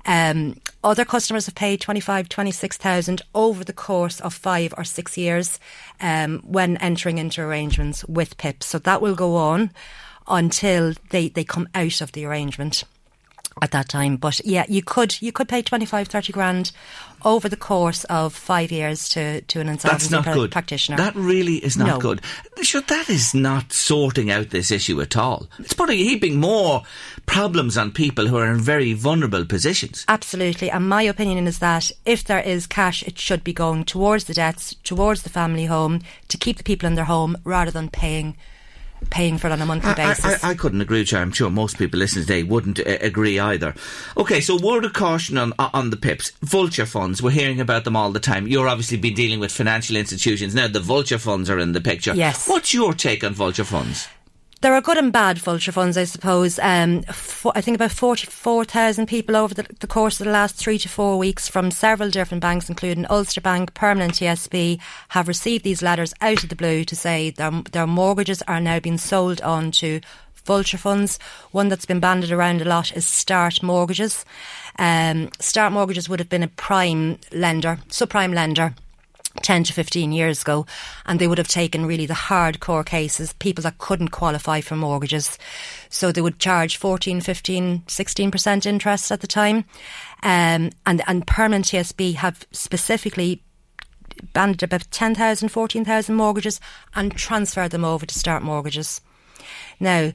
[0.07, 5.59] Um, other customers have paid 25, 26,000 over the course of five or six years
[6.01, 8.67] um, when entering into arrangements with PIPs.
[8.67, 9.71] So that will go on
[10.27, 12.85] until they, they come out of the arrangement
[13.61, 14.17] at that time.
[14.17, 16.73] But yeah, you could you could pay 25, 30 grand
[17.25, 20.51] over the course of five years to, to an That's insolvency not pra- good.
[20.53, 20.97] practitioner.
[20.97, 21.99] That really is not No.
[21.99, 22.21] good.
[22.63, 25.49] Sure, that is not sorting out this issue at all.
[25.59, 26.83] It's putting heaping more
[27.27, 30.05] problems on people who are in very vulnerable positions.
[30.09, 30.71] Absolutely.
[30.71, 34.35] And my opinion is that if there is cash, it should be going towards the
[34.35, 38.37] debts, towards the family home, to keep the people in their home rather than paying
[39.09, 40.45] paying for it on a monthly I, basis.
[40.45, 41.19] I, I couldn't agree with you.
[41.19, 43.75] I'm sure most people listening today wouldn't uh, agree either.
[44.17, 46.31] Okay, so word of caution on on the pips.
[46.43, 47.23] Vulture funds.
[47.23, 48.47] We're hearing about them all the time.
[48.47, 50.69] You're obviously been dealing with financial institutions now.
[50.69, 52.15] The vulture funds are in the picture.
[52.15, 52.49] Yes.
[52.49, 54.09] What's your take on vulture funds?
[54.61, 56.59] There are good and bad vulture funds, I suppose.
[56.59, 60.79] Um, for, I think about 44,000 people over the, the, course of the last three
[60.79, 65.81] to four weeks from several different banks, including Ulster Bank, Permanent TSB, have received these
[65.81, 69.71] letters out of the blue to say their, their mortgages are now being sold on
[69.73, 70.01] to
[70.45, 71.19] vulture funds.
[71.53, 74.27] One that's been banded around a lot is Start Mortgages.
[74.79, 78.75] Um, Start Mortgages would have been a prime lender, subprime lender
[79.43, 80.67] 10 to 15 years ago,
[81.07, 85.39] and they would have taken really the hardcore cases, people that couldn't qualify for mortgages.
[85.89, 89.65] So they would charge 14, 15, 16% interest at the time.
[90.23, 93.43] Um, and, and Permanent TSB have specifically
[94.33, 96.61] banded about 10,000, 14,000 mortgages
[96.95, 99.01] and transferred them over to start mortgages.
[99.79, 100.13] Now,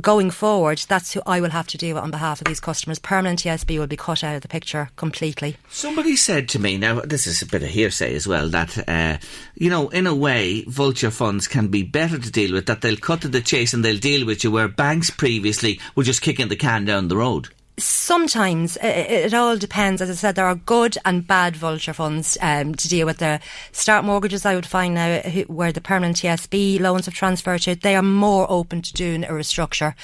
[0.00, 2.98] going forward, that's who I will have to deal with on behalf of these customers.
[2.98, 5.56] Permanent TSB will be cut out of the picture completely.
[5.70, 9.18] Somebody said to me, now this is a bit of hearsay as well, that, uh,
[9.54, 12.96] you know, in a way, vulture funds can be better to deal with, that they'll
[12.96, 16.48] cut to the chase and they'll deal with you, where banks previously were just kicking
[16.48, 17.48] the can down the road
[17.78, 20.00] sometimes it, it, all depends.
[20.00, 23.40] As I said, there are good and bad vulture funds um, to deal with the
[23.72, 24.46] start mortgages.
[24.46, 28.46] I would find now where the permanent TSB loans have transferred to, they are more
[28.50, 29.94] open to doing a restructure.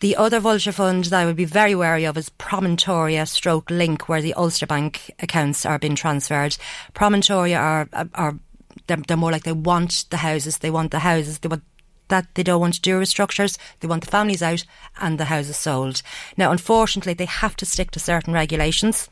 [0.00, 4.08] The other vulture fund that I would be very wary of is Promontoria Stroke Link,
[4.08, 6.56] where the Ulster Bank accounts are being transferred.
[6.94, 8.38] Promontoria are, are
[8.86, 11.62] they're, they're more like they want the houses, they want the houses, they want
[12.08, 13.58] that they don't want to do restructures.
[13.80, 14.64] They want the families out
[15.00, 16.02] and the houses sold.
[16.36, 19.08] Now, unfortunately, they have to stick to certain regulations.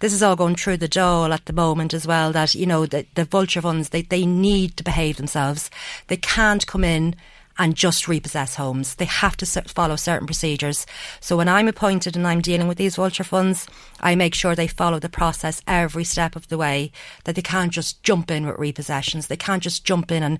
[0.00, 2.32] This is all going through the Dáil at the moment as well.
[2.32, 5.70] That you know the, the vulture funds they they need to behave themselves.
[6.08, 7.16] They can't come in
[7.58, 8.94] and just repossess homes.
[8.94, 10.86] They have to follow certain procedures.
[11.20, 13.66] So when I'm appointed and I'm dealing with these vulture funds,
[14.00, 16.92] I make sure they follow the process every step of the way,
[17.24, 19.26] that they can't just jump in with repossessions.
[19.26, 20.38] They can't just jump in and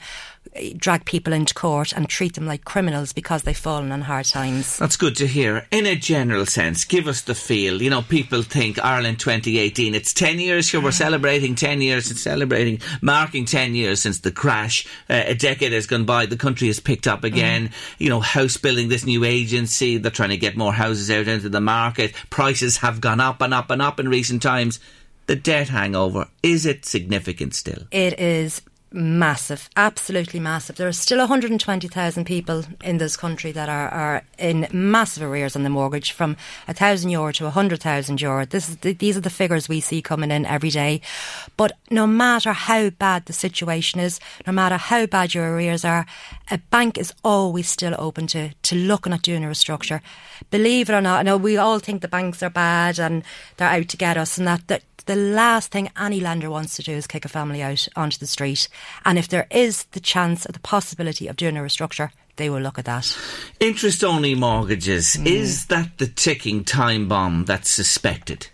[0.77, 4.77] drag people into court and treat them like criminals because they've fallen on hard times.
[4.79, 5.67] That's good to hear.
[5.71, 7.81] In a general sense, give us the feel.
[7.81, 12.19] You know, people think Ireland 2018, it's 10 years here, we're celebrating 10 years and
[12.19, 14.87] celebrating, marking 10 years since the crash.
[15.09, 17.69] Uh, a decade has gone by, the country has picked up again.
[17.69, 17.73] Mm.
[17.99, 21.49] You know, house building, this new agency, they're trying to get more houses out into
[21.49, 22.15] the market.
[22.31, 24.81] Prices have gone up and up and up in recent times.
[25.27, 27.85] The debt hangover, is it significant still?
[27.93, 28.61] It is
[28.95, 30.77] massive, absolutely massive.
[30.77, 35.63] There are still 120,000 people in this country that are, are in massive arrears on
[35.63, 36.37] the mortgage from
[36.69, 38.47] a thousand euro to a hundred thousand euro.
[38.47, 41.01] This is the, these are the figures we see coming in every day.
[41.57, 46.07] But no matter how bad the situation is, no matter how bad your arrears are,
[46.51, 50.01] a bank is always still open to, to looking at doing a restructure.
[50.51, 53.23] Believe it or not, I know we all think the banks are bad and
[53.57, 56.83] they're out to get us and that, that the last thing any lender wants to
[56.83, 58.69] do is kick a family out onto the street.
[59.05, 62.61] And if there is the chance or the possibility of doing a restructure, they will
[62.61, 63.17] look at that.
[63.61, 65.27] Interest only mortgages, mm.
[65.27, 68.49] is that the ticking time bomb that's suspected?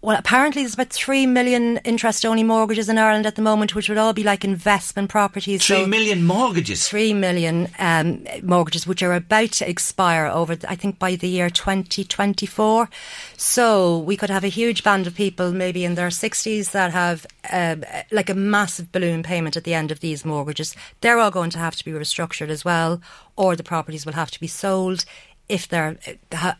[0.00, 3.98] Well, apparently there's about three million interest-only mortgages in Ireland at the moment, which would
[3.98, 5.66] all be like investment properties.
[5.66, 6.88] Three so million mortgages.
[6.88, 11.50] Three million um, mortgages, which are about to expire over, I think, by the year
[11.50, 12.88] 2024.
[13.36, 17.26] So we could have a huge band of people, maybe in their 60s, that have
[17.50, 17.76] uh,
[18.12, 20.76] like a massive balloon payment at the end of these mortgages.
[21.00, 23.00] They're all going to have to be restructured as well,
[23.34, 25.04] or the properties will have to be sold
[25.48, 25.96] if they're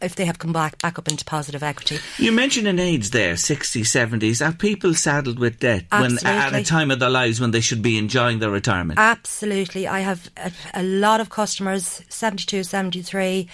[0.01, 1.99] if they have come back back up into positive equity.
[2.19, 4.47] You mentioned an age there, 60s, 70s.
[4.47, 7.61] Are people saddled with debt when, uh, at a time of their lives when they
[7.61, 8.99] should be enjoying their retirement?
[8.99, 9.87] Absolutely.
[9.87, 13.49] I have a, a lot of customers, 72, 73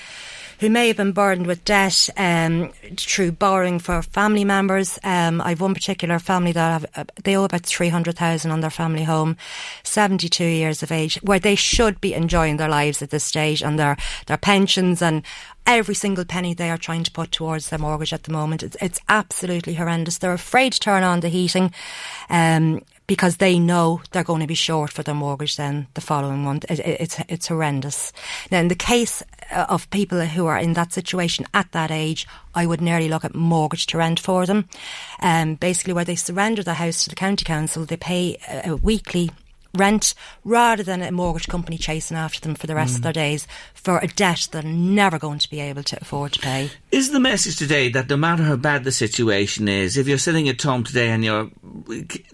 [0.60, 4.98] who may have been burdened with debt um, through borrowing for family members.
[5.02, 9.04] Um, I've one particular family that have, uh, they owe about 300,000 on their family
[9.04, 9.36] home,
[9.82, 13.78] 72 years of age, where they should be enjoying their lives at this stage and
[13.78, 13.96] their,
[14.26, 15.22] their pensions and
[15.66, 18.62] every single penny they are trying to put towards their mortgage at the moment.
[18.62, 20.18] It's, it's absolutely horrendous.
[20.18, 21.72] They're afraid to turn on the heating.
[22.28, 26.44] Um, because they know they're going to be short for their mortgage then the following
[26.44, 26.64] month.
[26.68, 28.12] It, it, it's it's horrendous.
[28.50, 32.26] Now, in the case uh, of people who are in that situation at that age,
[32.54, 34.68] I would nearly look at mortgage to rent for them.
[35.20, 38.76] Um, basically, where they surrender the house to the county council, they pay a, a
[38.76, 39.30] weekly
[39.74, 40.14] rent
[40.44, 42.96] rather than a mortgage company chasing after them for the rest mm.
[42.96, 46.40] of their days for a debt they're never going to be able to afford to
[46.40, 46.70] pay.
[46.90, 50.48] Is the message today that no matter how bad the situation is, if you're sitting
[50.48, 51.50] at home today and you're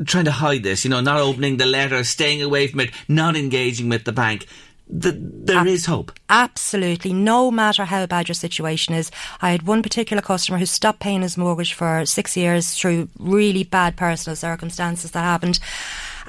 [0.04, 3.36] trying to hide this, you know, not opening the letter, staying away from it, not
[3.36, 4.46] engaging with the bank,
[4.92, 6.12] the, there Ab- is hope.
[6.28, 7.12] Absolutely.
[7.12, 9.10] No matter how bad your situation is.
[9.40, 13.62] I had one particular customer who stopped paying his mortgage for six years through really
[13.62, 15.60] bad personal circumstances that happened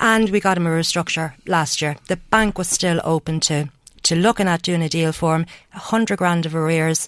[0.01, 1.95] and we got him a restructure last year.
[2.07, 3.69] The bank was still open to
[4.03, 5.45] to looking at doing a deal for him,
[5.75, 7.07] a hundred grand of arrears,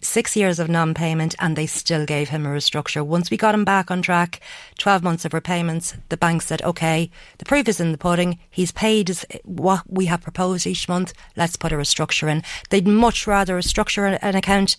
[0.00, 3.04] six years of non-payment, and they still gave him a restructure.
[3.04, 4.40] Once we got him back on track,
[4.78, 8.38] 12 months of repayments, the bank said, okay, the proof is in the pudding.
[8.48, 9.10] He's paid
[9.44, 11.12] what we have proposed each month.
[11.36, 12.44] Let's put a restructure in.
[12.70, 14.76] They'd much rather restructure an account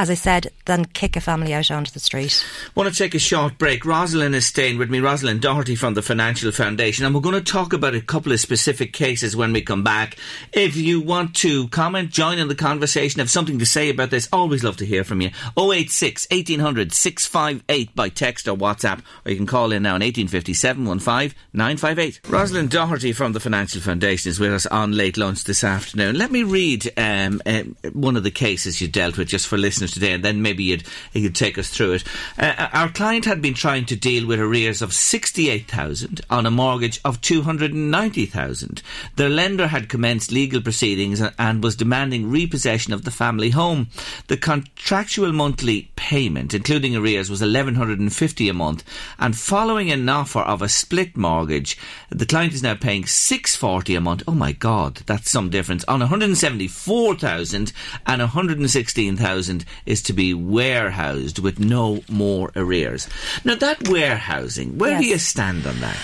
[0.00, 2.42] as I said, than kick a family out onto the street.
[2.74, 3.84] want to take a short break.
[3.84, 7.42] Rosalind is staying with me, Rosalind Doherty from the Financial Foundation, and we're going to
[7.42, 10.16] talk about a couple of specific cases when we come back.
[10.54, 14.26] If you want to comment, join in the conversation, have something to say about this,
[14.32, 15.32] always love to hear from you.
[15.58, 20.98] 086 1800 658 by text or WhatsApp, or you can call in now on 1857
[20.98, 22.20] 15 958.
[22.26, 26.16] Rosalind Doherty from the Financial Foundation is with us on late lunch this afternoon.
[26.16, 29.89] Let me read um, uh, one of the cases you dealt with just for listeners
[29.90, 32.04] today, and then maybe you'd, you'd take us through it.
[32.38, 37.00] Uh, our client had been trying to deal with arrears of 68,000 on a mortgage
[37.04, 38.82] of 290,000.
[39.16, 43.88] Their lender had commenced legal proceedings and was demanding repossession of the family home.
[44.28, 48.84] The contractual monthly payment, including arrears, was 1150 a month,
[49.18, 51.78] and following an offer of a split mortgage,
[52.10, 54.22] the client is now paying 640 a month.
[54.26, 57.72] Oh my God, that's some difference on 174,000
[58.06, 63.08] and 116,000 is to be warehoused with no more arrears.
[63.44, 65.00] Now, that warehousing, where yes.
[65.00, 65.96] do you stand on that?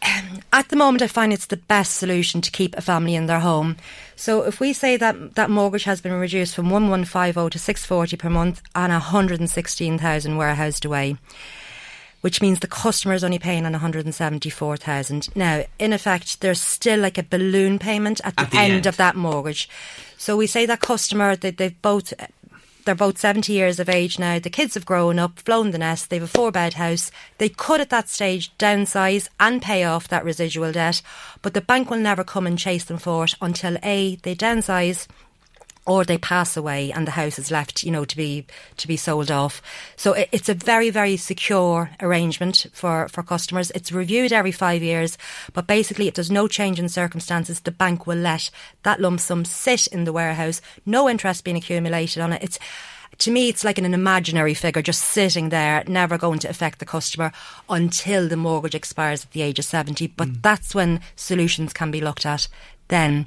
[0.00, 3.26] Um, at the moment, I find it's the best solution to keep a family in
[3.26, 3.76] their home.
[4.14, 8.30] So, if we say that that mortgage has been reduced from 1150 to 640 per
[8.30, 11.16] month and 116,000 warehoused away,
[12.20, 15.36] which means the customer is only paying on 174,000.
[15.36, 18.86] Now, in effect, there's still like a balloon payment at the, at the end, end,
[18.86, 19.68] of that mortgage.
[20.16, 22.12] So we say that customer that they've both
[22.88, 24.38] they're both 70 years of age now.
[24.38, 26.08] The kids have grown up, flown the nest.
[26.08, 27.10] They have a four bed house.
[27.36, 31.02] They could at that stage downsize and pay off that residual debt,
[31.42, 35.06] but the bank will never come and chase them for it until A, they downsize
[35.88, 38.44] or they pass away and the house is left, you know, to be
[38.76, 39.62] to be sold off.
[39.96, 43.72] So it, it's a very very secure arrangement for for customers.
[43.72, 45.16] It's reviewed every five years,
[45.54, 48.50] but basically, if there's no change in circumstances, the bank will let
[48.82, 52.42] that lump sum sit in the warehouse, no interest being accumulated on it.
[52.42, 52.58] It's
[53.18, 56.84] to me, it's like an imaginary figure just sitting there, never going to affect the
[56.84, 57.32] customer
[57.68, 60.08] until the mortgage expires at the age of 70.
[60.08, 60.42] But mm.
[60.42, 62.46] that's when solutions can be looked at
[62.88, 63.26] then.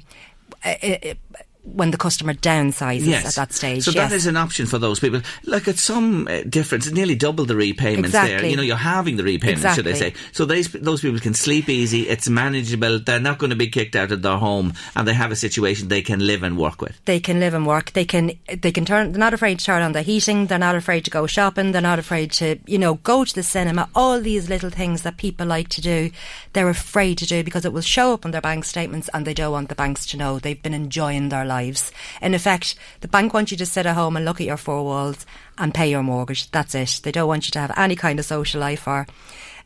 [0.64, 1.18] It, it,
[1.64, 3.26] when the customer downsizes yes.
[3.26, 3.84] at that stage.
[3.84, 4.10] So yes.
[4.10, 5.20] that is an option for those people.
[5.44, 8.36] Like at some uh, difference, it's nearly double the repayments exactly.
[8.36, 8.50] there.
[8.50, 9.94] You know, you're having the repayments, exactly.
[9.94, 10.14] should I say.
[10.32, 13.94] So they, those people can sleep easy, it's manageable, they're not going to be kicked
[13.94, 17.00] out of their home, and they have a situation they can live and work with.
[17.04, 17.92] They can live and work.
[17.92, 20.74] They can, they can turn, they're not afraid to turn on the heating, they're not
[20.74, 24.20] afraid to go shopping, they're not afraid to, you know, go to the cinema, all
[24.20, 26.10] these little things that people like to do,
[26.54, 29.34] they're afraid to do because it will show up on their bank statements and they
[29.34, 31.92] don't want the banks to know they've been enjoying their lives.
[32.20, 34.82] In effect, the bank wants you to sit at home and look at your four
[34.84, 35.26] walls
[35.58, 36.50] and pay your mortgage.
[36.50, 37.00] That's it.
[37.02, 39.06] They don't want you to have any kind of social life or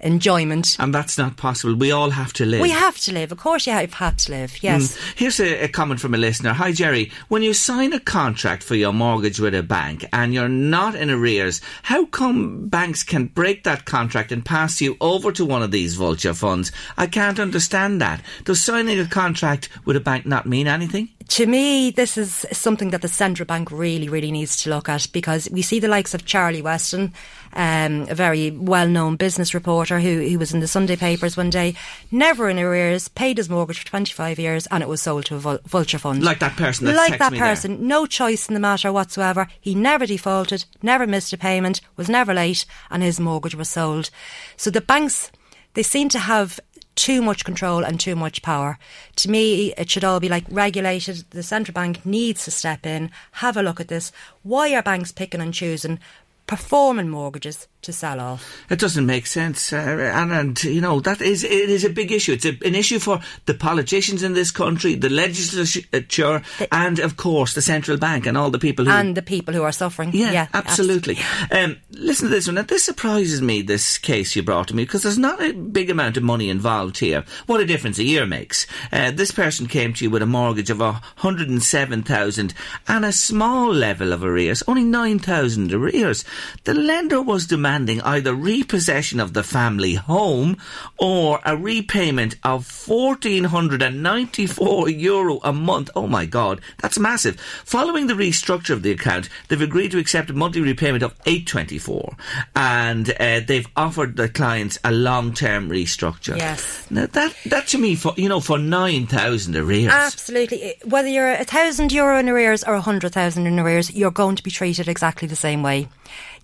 [0.00, 0.76] enjoyment.
[0.78, 1.74] And that's not possible.
[1.74, 2.60] We all have to live.
[2.60, 3.32] We have to live.
[3.32, 4.62] Of course, you have had to live.
[4.62, 4.96] Yes.
[4.96, 5.18] Mm.
[5.18, 6.52] Here's a, a, comment from a listener.
[6.52, 7.10] Hi, Jerry.
[7.28, 11.10] When you sign a contract for your mortgage with a bank and you're not in
[11.10, 15.70] arrears, how come banks can break that contract and pass you over to one of
[15.70, 16.72] these vulture funds?
[16.96, 18.22] I can't understand that.
[18.44, 21.08] Does signing a contract with a bank not mean anything?
[21.28, 25.08] To me, this is something that the central bank really, really needs to look at
[25.12, 27.12] because we see the likes of Charlie Weston,
[27.52, 31.50] um, a very well known business reporter who, who was in the Sunday papers one
[31.50, 31.74] day,
[32.10, 35.38] never in arrears, paid his mortgage for 25 years, and it was sold to a
[35.38, 36.22] vul- vulture fund.
[36.22, 37.78] Like that person Like that person.
[37.78, 37.86] There.
[37.86, 39.48] No choice in the matter whatsoever.
[39.60, 44.10] He never defaulted, never missed a payment, was never late, and his mortgage was sold.
[44.56, 45.30] So the banks
[45.74, 46.58] they seem to have
[46.96, 48.78] too much control and too much power.
[49.16, 51.24] To me, it should all be like regulated.
[51.30, 54.10] The central bank needs to step in, have a look at this.
[54.42, 56.00] Why are banks picking and choosing
[56.46, 58.64] performing mortgages to sell off.
[58.68, 62.10] It doesn't make sense, uh, and, and you know that is it is a big
[62.10, 62.32] issue.
[62.32, 67.16] It's a, an issue for the politicians in this country, the legislature, the, and of
[67.16, 70.10] course the central bank and all the people who and the people who are suffering.
[70.12, 71.18] Yeah, yeah absolutely.
[71.50, 72.56] Um, listen to this one.
[72.56, 73.62] Now, this surprises me.
[73.62, 76.98] This case you brought to me because there's not a big amount of money involved
[76.98, 77.24] here.
[77.46, 78.66] What a difference a year makes.
[78.90, 82.52] Uh, this person came to you with a mortgage of a hundred and seven thousand
[82.88, 86.24] and a small level of arrears, only nine thousand arrears.
[86.64, 90.56] The lender was demanding demanding either repossession of the family home
[90.98, 95.90] or a repayment of 1494 euro a month.
[95.96, 97.40] Oh my god, that's massive.
[97.64, 102.16] Following the restructure of the account, they've agreed to accept a monthly repayment of 824
[102.54, 106.36] and uh, they've offered the clients a long-term restructure.
[106.36, 106.86] Yes.
[106.88, 109.92] Now that that to me for you know for 9000 arrears.
[109.92, 110.76] Absolutely.
[110.84, 114.36] Whether you're a thousand euro in arrears or a hundred thousand in arrears, you're going
[114.36, 115.88] to be treated exactly the same way.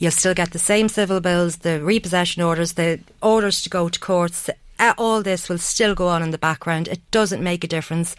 [0.02, 4.00] You'll still get the same civil bills, the repossession orders, the orders to go to
[4.00, 4.50] courts.
[4.76, 6.88] Uh, All this will still go on in the background.
[6.88, 8.16] It doesn't make a difference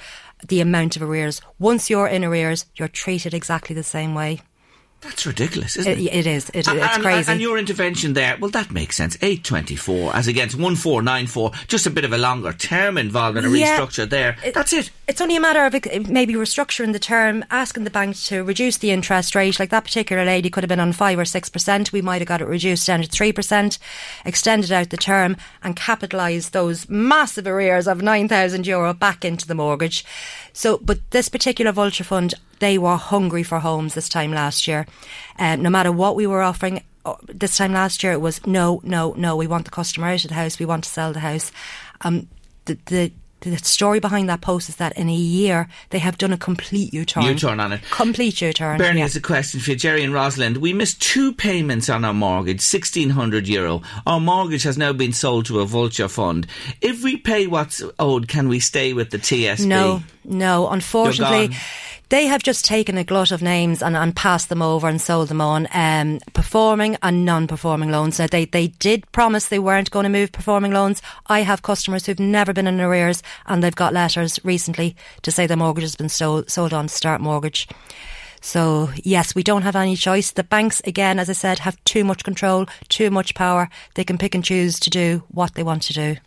[0.47, 1.41] the amount of arrears.
[1.59, 4.39] Once you're in arrears, you're treated exactly the same way.
[5.03, 6.13] That's ridiculous, isn't It, it?
[6.13, 6.49] it is.
[6.53, 7.31] It, And- it's crazy.
[7.31, 9.17] And your intervention there, well, that makes sense.
[9.21, 11.51] 824 as against 1494.
[11.67, 13.77] Just a bit of a longer term involved in a Yeah.
[13.77, 14.37] restructure there.
[14.53, 14.89] That's it.
[15.07, 15.73] It's only a matter of
[16.09, 19.59] maybe restructuring the term, asking the bank to reduce the interest rate.
[19.59, 21.91] Like that particular lady could have been on five or six percent.
[21.91, 23.77] We might have got it reduced down to three percent,
[24.25, 29.45] extended out the term, and capitalised those massive arrears of nine thousand euro back into
[29.47, 30.05] the mortgage.
[30.53, 34.85] So, but this particular vulture fund, they were hungry for homes this time last year.
[35.37, 38.81] Um, no matter what we were offering, uh, this time last year it was no,
[38.83, 39.35] no, no.
[39.35, 40.59] We want the customer out of the house.
[40.59, 41.51] We want to sell the house.
[42.01, 42.27] Um,
[42.65, 43.11] the the
[43.41, 46.93] the story behind that post is that in a year they have done a complete
[46.93, 47.23] U-turn.
[47.23, 47.81] U-turn on it.
[47.91, 48.77] Complete U-turn.
[48.77, 49.03] Bernie yeah.
[49.03, 50.57] has a question for you, Jerry and Rosalind.
[50.57, 53.81] We missed two payments on our mortgage, 1600 euro.
[54.05, 56.47] Our mortgage has now been sold to a vulture fund.
[56.81, 59.65] If we pay what's owed, can we stay with the TSB?
[59.65, 60.69] No, no.
[60.69, 61.55] Unfortunately,
[62.09, 65.29] they have just taken a glut of names and, and passed them over and sold
[65.29, 65.67] them on.
[65.73, 68.19] Um, performing and non-performing loans.
[68.19, 71.01] Now they they did promise they weren't going to move performing loans.
[71.27, 75.47] I have customers who've never been in arrears and they've got letters recently to say
[75.47, 77.67] their mortgage has been sold sold on Start Mortgage.
[78.41, 80.31] So yes, we don't have any choice.
[80.31, 83.69] The banks, again, as I said, have too much control, too much power.
[83.95, 86.17] They can pick and choose to do what they want to do.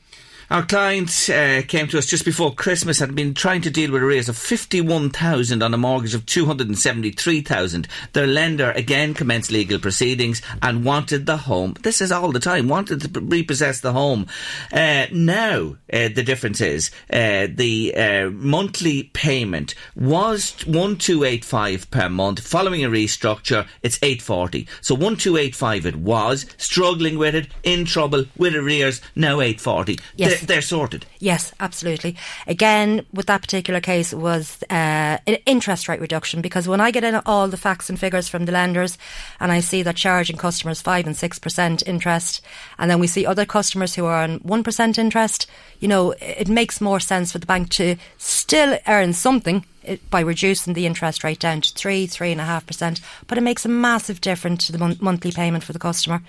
[0.49, 4.01] Our client uh, came to us just before Christmas, had been trying to deal with
[4.01, 7.89] arrears of 51,000 on a mortgage of 273,000.
[8.13, 11.75] Their lender again commenced legal proceedings and wanted the home.
[11.83, 14.29] This is all the time, wanted to repossess the home.
[14.73, 22.47] Uh, now, uh, the difference is uh, the uh, monthly payment was 1285 per month.
[22.47, 24.69] Following a restructure, it's 840.
[24.81, 29.99] So 1285 it was, struggling with it, in trouble, with arrears, now 840.
[30.15, 30.36] Yes.
[30.39, 31.07] They're, they're sorted.
[31.19, 32.17] Yes, absolutely.
[32.47, 36.91] Again, with that particular case, it was uh, an interest rate reduction because when I
[36.91, 38.99] get in all the facts and figures from the lenders
[39.41, 42.41] and I see that charging customers 5 and 6% interest,
[42.79, 45.47] and then we see other customers who are on 1% interest,
[45.81, 50.21] you know, it makes more sense for the bank to still earn something uh, by
[50.21, 54.73] reducing the interest rate down to 3, 3.5%, but it makes a massive difference to
[54.73, 56.23] the mon- monthly payment for the customer.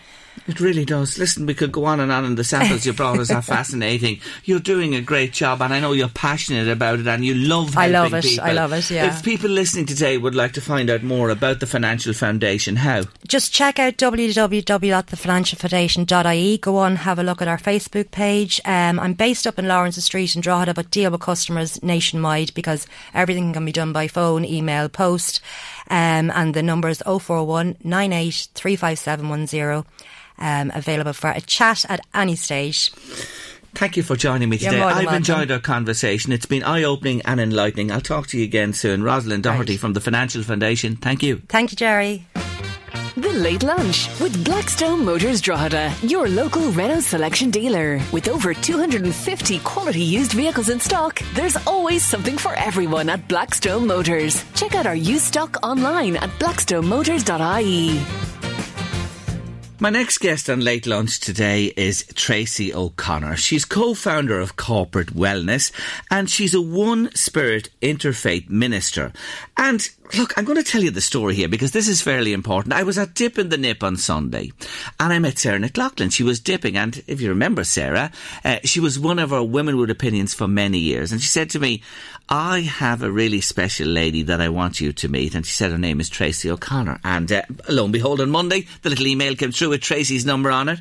[0.47, 1.17] It really does.
[1.17, 4.19] Listen, we could go on and on, and the samples you brought us are fascinating.
[4.45, 7.77] You're doing a great job, and I know you're passionate about it, and you love
[7.77, 8.29] I helping love it.
[8.29, 8.45] people.
[8.45, 9.07] I love it, yeah.
[9.07, 13.03] If people listening today would like to find out more about the Financial Foundation, how?
[13.27, 16.57] just check out www.thefinancialfoundation.ie.
[16.59, 18.61] Go on, have a look at our Facebook page.
[18.65, 22.87] Um, I'm based up in Laurence Street in Drogheda, but deal with customers nationwide because
[23.13, 25.41] everything can be done by phone, email, post.
[25.89, 29.85] Um, and the number is 041 98 35710.
[30.39, 32.91] Um, available for a chat at any stage.
[33.75, 34.83] Thank you for joining me You're today.
[34.83, 35.15] I've welcome.
[35.15, 36.31] enjoyed our conversation.
[36.31, 37.91] It's been eye opening and enlightening.
[37.91, 39.03] I'll talk to you again soon.
[39.03, 39.79] Rosalind Doherty Right.
[39.79, 40.95] from the Financial Foundation.
[40.95, 41.41] Thank you.
[41.47, 42.25] Thank you, Jerry.
[43.15, 47.99] The Late Lunch with Blackstone Motors Drogheda, your local Renault selection dealer.
[48.11, 53.87] With over 250 quality used vehicles in stock, there's always something for everyone at Blackstone
[53.87, 54.43] Motors.
[54.53, 57.99] Check out our used stock online at blackstonemotors.ie.
[59.79, 63.37] My next guest on Late Lunch today is Treacy O'Connor.
[63.37, 65.71] She's co-founder of Corporate Wellness
[66.09, 69.13] and she's a one spirit interfaith minister.
[69.55, 72.73] And look, I'm going to tell you the story here because this is fairly important.
[72.73, 74.51] I was at Dip in the Nip on Sunday
[74.99, 76.09] and I met Sarah McLaughlin.
[76.09, 78.11] She was dipping and if you remember Sarah,
[78.45, 81.49] uh, she was one of our Women with Opinions for many years and she said
[81.51, 81.81] to me,
[82.29, 85.33] I have a really special lady that I want you to meet.
[85.33, 86.99] And she said her name is Treacy O'Connor.
[87.03, 90.51] And uh, lo and behold, on Monday, the little email came through with Treacy's number
[90.51, 90.79] on it.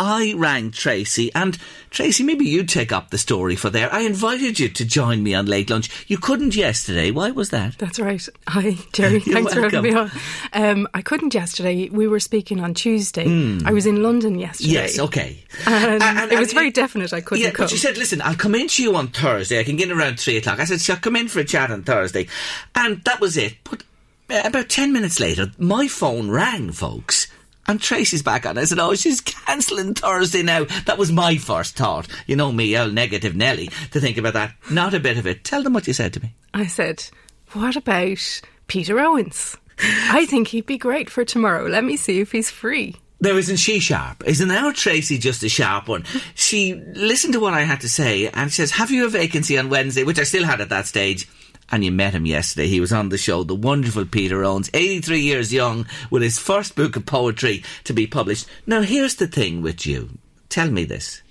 [0.00, 1.58] I rang Treacy, and
[1.90, 3.92] Treacy, maybe you'd take up the story for there.
[3.92, 5.90] I invited you to join me on Late Lunch.
[6.06, 7.10] You couldn't yesterday.
[7.10, 7.76] Why was that?
[7.78, 8.24] That's right.
[8.46, 9.18] Hi, Jerry.
[9.20, 10.10] Thanks for having me on.
[10.52, 11.88] Um, I couldn't yesterday.
[11.88, 13.26] We were speaking on Tuesday.
[13.64, 14.70] I was in London yesterday.
[14.70, 15.42] Yes, okay.
[15.66, 17.64] And, And- it was and- very definite I couldn't Yeah, come.
[17.64, 19.58] but she said, listen, I'll come in to you on Thursday.
[19.58, 20.60] I can get in around three o'clock.
[20.60, 22.28] I said, she'll come in for a chat on Thursday.
[22.76, 23.54] And that was it.
[23.64, 23.82] But
[24.30, 27.26] uh, about 10 minutes later, my phone rang, folks.
[27.68, 28.56] And Treacy's back on.
[28.56, 30.64] I said, oh, she's cancelling Thursday now.
[30.86, 32.08] That was my first thought.
[32.26, 34.54] You know me, old negative Nelly, to think about that.
[34.70, 35.44] Not a bit of it.
[35.44, 36.34] Tell them what you said to me.
[36.54, 37.04] I said,
[37.52, 39.56] what about Peter Owens?
[39.78, 41.66] I think he'd be great for tomorrow.
[41.66, 42.96] Let me see if he's free.
[43.20, 44.22] Now, isn't she sharp?
[44.26, 46.04] Isn't our Treacy just a sharp one?
[46.34, 49.70] She listened to what I had to say and says, Have you a vacancy on
[49.70, 50.04] Wednesday?
[50.04, 51.28] Which I still had at that stage.
[51.70, 52.66] And you met him yesterday.
[52.66, 56.74] He was on the show, the wonderful Peter Owens, 83 years young, with his first
[56.74, 58.46] book of poetry to be published.
[58.66, 60.10] Now, here's the thing with you.
[60.48, 61.22] Tell me this.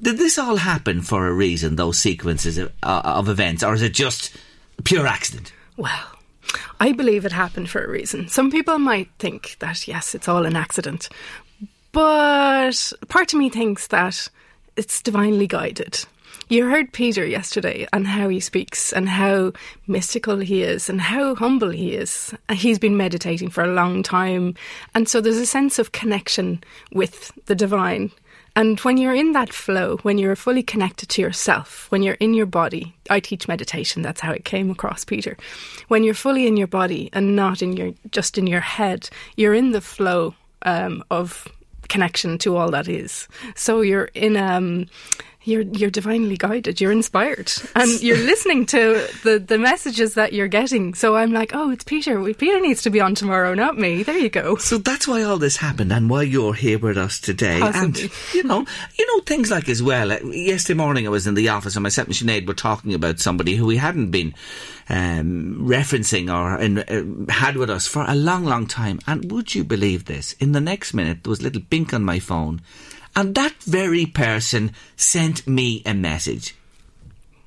[0.00, 3.82] Did this all happen for a reason, those sequences of, uh, of events, or is
[3.82, 4.36] it just
[4.84, 5.52] pure accident?
[5.76, 6.06] Well,
[6.80, 8.28] I believe it happened for a reason.
[8.28, 11.08] Some people might think that, yes, it's all an accident.
[11.92, 14.28] But part of me thinks that
[14.76, 16.04] it's divinely guided.
[16.52, 19.54] You heard Peter yesterday and how he speaks and how
[19.86, 22.34] mystical he is and how humble he is.
[22.52, 24.54] He's been meditating for a long time.
[24.94, 28.12] And so there's a sense of connection with the divine.
[28.54, 32.34] And when you're in that flow, when you're fully connected to yourself, when you're in
[32.34, 35.38] your body, I teach meditation, that's how it came across Peter.
[35.88, 39.54] When you're fully in your body and not in your just in your head, you're
[39.54, 40.34] in the flow
[40.66, 41.48] um, of
[41.88, 43.26] connection to all that is.
[43.54, 44.86] So you're in um
[45.44, 46.80] you're you're divinely guided.
[46.80, 50.94] You're inspired, and you're listening to the the messages that you're getting.
[50.94, 52.22] So I'm like, oh, it's Peter.
[52.34, 54.02] Peter needs to be on tomorrow, not me.
[54.02, 54.56] There you go.
[54.56, 57.60] So that's why all this happened, and why you're here with us today.
[57.60, 58.04] Possibly.
[58.04, 58.64] And you know,
[58.98, 60.12] you know things like as well.
[60.12, 63.18] uh, Yesterday morning, I was in the office, and myself and Sinead were talking about
[63.20, 64.34] somebody who we hadn't been
[64.88, 69.00] um, referencing or in, uh, had with us for a long, long time.
[69.06, 70.34] And would you believe this?
[70.34, 72.60] In the next minute, there was a little bink on my phone,
[73.14, 76.54] and that very person sent me a message.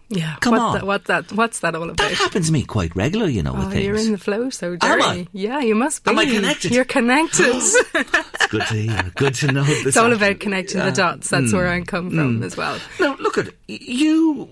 [0.10, 0.36] Yeah.
[0.40, 0.80] Come what on.
[0.80, 1.32] The, what that?
[1.32, 1.98] What's that all about?
[1.98, 3.86] That happens to me quite regular, you know, with Oh, things.
[3.86, 5.02] you're in the flow, so Jerry.
[5.02, 5.28] Am I?
[5.34, 6.12] Yeah, you must be.
[6.12, 6.72] Am I connected?
[6.72, 7.56] You're connected.
[8.46, 9.12] It's good to hear.
[9.16, 9.64] Good to know.
[9.64, 10.30] This it's all afternoon.
[10.32, 10.90] about connecting Yeah.
[10.92, 11.30] the dots.
[11.30, 11.54] That's Mm.
[11.54, 12.46] where I come from Mm.
[12.46, 12.78] as well.
[13.00, 14.48] Now, look at you.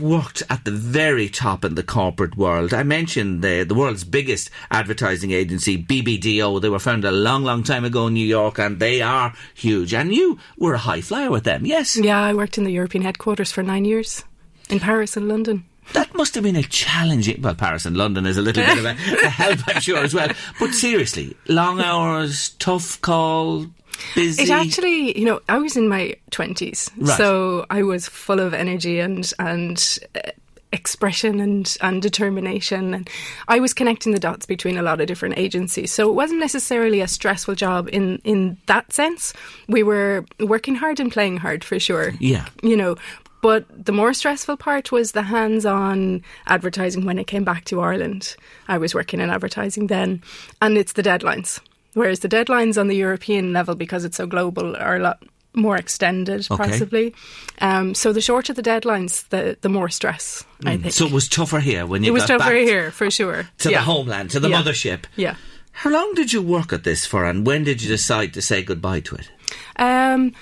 [0.00, 2.74] Worked at the very top in the corporate world.
[2.74, 6.60] I mentioned the the world's biggest advertising agency, BBDO.
[6.60, 9.94] They were founded a long, long time ago in New York, and they are huge.
[9.94, 11.96] And you were a high flyer with them, yes?
[11.96, 14.24] Yeah, I worked in the European headquarters for nine years
[14.70, 15.64] in Paris and London.
[15.94, 17.40] That must have been a challenging.
[17.40, 18.90] Well, Paris and London is a little bit of a,
[19.24, 20.30] a help, I'm sure, as well.
[20.60, 23.66] But seriously, long hours, tough call,
[24.14, 24.42] busy.
[24.42, 27.16] It actually, you know, I was in my twenties, Right.
[27.16, 30.30] so I was full of energy and and uh,
[30.74, 33.08] expression and and determination, and
[33.48, 35.90] I was connecting the dots between a lot of different agencies.
[35.90, 39.32] So it wasn't necessarily a stressful job in in that sense.
[39.68, 42.12] We were working hard and playing hard for sure.
[42.20, 42.44] Yeah.
[42.62, 42.96] you know.
[43.40, 47.80] But the more stressful part was the hands on advertising when it came back to
[47.80, 48.34] Ireland.
[48.66, 50.22] I was working in advertising then,
[50.60, 51.60] and it's the deadlines.
[51.94, 55.22] Whereas the deadlines on the European level, because it's so global, are a lot
[55.54, 56.64] more extended, Okay.
[56.70, 57.14] possibly.
[57.60, 60.82] Um, so the shorter the deadlines, the, the more stress, I Mm.
[60.82, 60.94] think.
[60.94, 63.48] So it was tougher here when you it was tougher here, for sure.
[63.58, 63.78] to Yeah.
[63.78, 64.62] the homeland, to the Yeah.
[64.62, 65.04] mothership.
[65.16, 65.34] Yeah.
[65.72, 68.62] How long did you work at this for, and when did you decide to say
[68.62, 69.30] goodbye to it?
[69.76, 70.32] Um,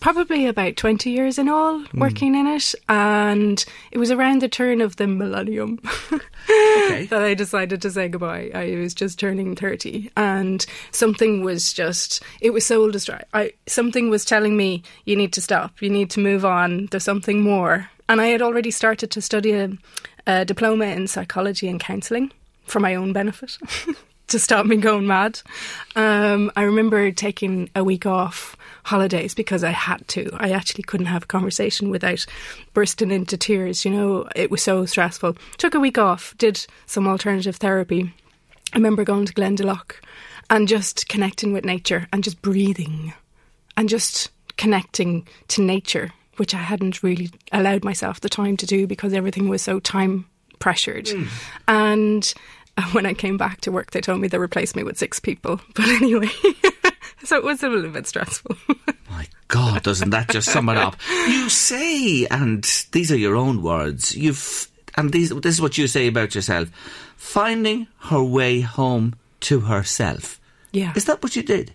[0.00, 2.00] probably about 20 years in all Hmm.
[2.00, 2.74] working in it.
[2.88, 5.78] And it was around the turn of the millennium
[6.48, 8.50] that I decided to say goodbye.
[8.54, 13.20] I was just turning 30 and something was just, it was soul destroy.
[13.34, 17.04] I, something was telling me, you need to stop, you need to move on, there's
[17.04, 17.88] something more.
[18.08, 19.70] And I had already started to study a,
[20.26, 22.32] a diploma in psychology and counselling
[22.64, 23.58] for my own benefit.
[24.30, 25.40] to stop me going mad.
[25.96, 30.30] Um, I remember taking a week off holidays because I had to.
[30.34, 32.24] I actually couldn't have a conversation without
[32.74, 33.84] bursting into tears.
[33.84, 35.36] You know, it was so stressful.
[35.58, 38.12] Took a week off, did some alternative therapy.
[38.72, 39.92] I remember going to Glendalough
[40.48, 43.12] and just connecting with nature and just breathing
[43.76, 48.86] and just connecting to nature, which I hadn't really allowed myself the time to do
[48.86, 50.26] because everything was so time
[50.58, 51.08] pressured.
[51.66, 52.40] And uh,
[52.92, 55.60] when I came back to work, they told me they replaced me with six people.
[55.74, 56.30] But anyway,
[57.24, 58.56] so it was a little bit stressful.
[59.10, 60.96] My God, doesn't that just sum it up?
[61.26, 64.14] You say, and these are your own words.
[64.14, 66.68] You've, and these, this is what you say about yourself:
[67.16, 70.40] finding her way home to herself.
[70.72, 70.92] yeah.
[70.94, 71.72] Is that what you did?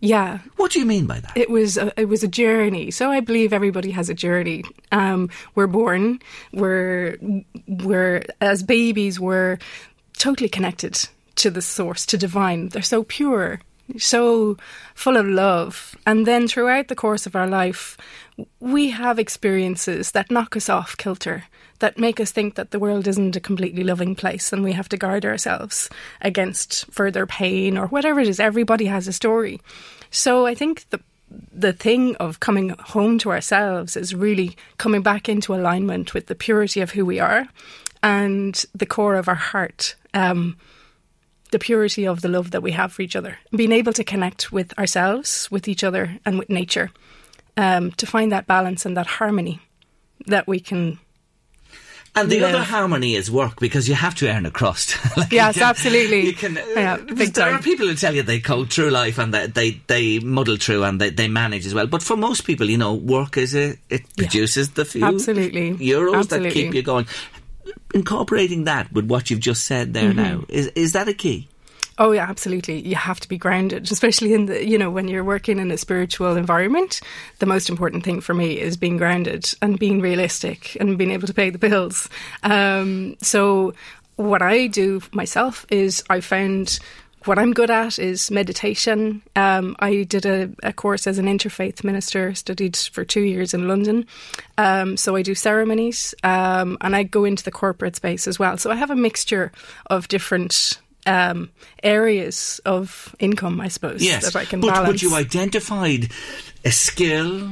[0.00, 0.40] Yeah.
[0.56, 1.36] What do you mean by that?
[1.36, 2.90] It was a, it was a journey.
[2.90, 4.64] So I believe everybody has a journey.
[4.92, 6.20] Um, we're born,
[6.52, 7.16] we're
[7.66, 9.58] we're as babies we're
[10.18, 12.68] totally connected to the source, to divine.
[12.68, 13.60] They're so pure.
[13.98, 14.56] so
[14.94, 15.96] full of love.
[16.06, 17.96] And then throughout the course of our life,
[18.60, 21.44] we have experiences that knock us off kilter,
[21.80, 24.88] that make us think that the world isn't a completely loving place and we have
[24.90, 28.40] to guard ourselves against further pain or whatever it is.
[28.40, 29.60] Everybody has a story.
[30.10, 31.00] So I think the
[31.52, 36.34] the thing of coming home to ourselves is really coming back into alignment with the
[36.34, 37.48] purity of who we are
[38.04, 39.96] and the core of our heart.
[40.12, 40.56] Um,
[41.50, 44.50] the purity of the love that we have for each other, being able to connect
[44.50, 46.90] with ourselves, with each other, and with nature,
[47.56, 49.60] um, to find that balance and that harmony
[50.26, 50.98] that we can.
[52.16, 52.54] And the live.
[52.54, 54.96] other harmony is work because you have to earn a crust.
[55.16, 56.26] Like, you Yes, can- absolutely.
[56.26, 56.54] You can.
[56.74, 57.54] Yeah, big there time.
[57.56, 60.82] are people who tell you they call true life and that they, they muddle through
[60.84, 61.86] and they, they manage as well.
[61.88, 65.74] But for most people, you know, work is a it produces the few Absolutely.
[65.74, 67.06] euros that keep you going.
[67.94, 70.16] Incorporating that with what you've just said there Mhm.
[70.16, 71.48] now is is that a key?
[71.96, 72.80] Oh yeah, absolutely.
[72.80, 75.78] You have to be grounded, especially in the you know when you're working in a
[75.78, 77.00] spiritual environment.
[77.38, 81.28] The most important thing for me is being grounded and being realistic and being able
[81.28, 82.08] to pay the bills.
[82.42, 83.74] Um, so
[84.16, 86.80] what I do myself is I found
[87.24, 89.22] what I'm good at is meditation.
[89.34, 93.66] Um, I did a, a course as an interfaith minister, studied for two years in
[93.68, 94.06] London.
[94.58, 98.58] Um, so I do ceremonies um, and I go into the corporate space as well.
[98.58, 99.52] So I have a mixture
[99.86, 101.50] of different um,
[101.82, 104.92] areas of income, I suppose, Yes, that I can but, balance.
[104.92, 106.10] but you identified
[106.64, 107.50] a skill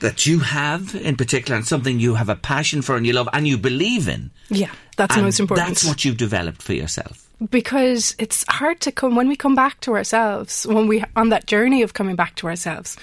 [0.00, 3.28] that you have in particular and something you have a passion for and you love
[3.32, 4.30] and you believe in.
[4.48, 5.68] yeah, that's the most important.
[5.68, 7.28] That's what you've developed for yourself.
[7.50, 11.46] because it's hard to come when we come back to ourselves when we on that
[11.46, 12.96] journey of coming back to ourselves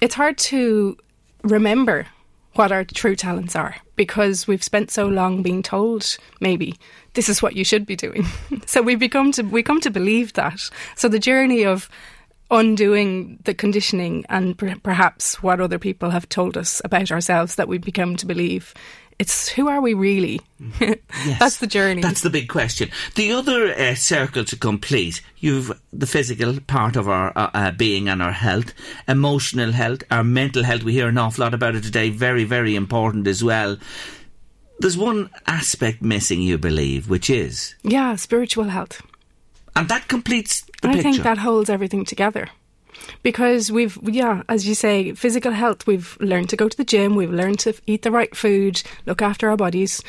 [0.00, 0.96] it's hard to
[1.42, 2.06] remember
[2.56, 6.74] what our true talents are because we've spent so long being told maybe
[7.14, 8.26] this is what you should be doing.
[8.66, 10.60] So we become to we come to believe that.
[10.96, 11.88] So the journey of
[12.50, 17.68] undoing the conditioning and per- perhaps what other people have told us about ourselves that
[17.68, 18.74] we become to believe
[19.18, 20.40] it's who are we really
[21.38, 22.90] that's the journey That's the big question.
[23.14, 28.08] The other uh, circle to complete, you've the physical part of our uh, uh, being
[28.08, 28.72] and our health,
[29.06, 30.82] emotional health, our mental health.
[30.82, 32.08] We hear an awful lot about it today.
[32.10, 33.76] Very, very important as well.
[34.78, 39.02] There's one aspect missing, you believe, which is, Yeah, spiritual health.
[39.74, 41.02] and that completes the I picture.
[41.12, 42.48] think that holds everything together.
[43.22, 47.16] Because we've, yeah, as you say, physical health, we've learned to go to the gym,
[47.16, 50.02] we've learned to eat the right food, look after our bodies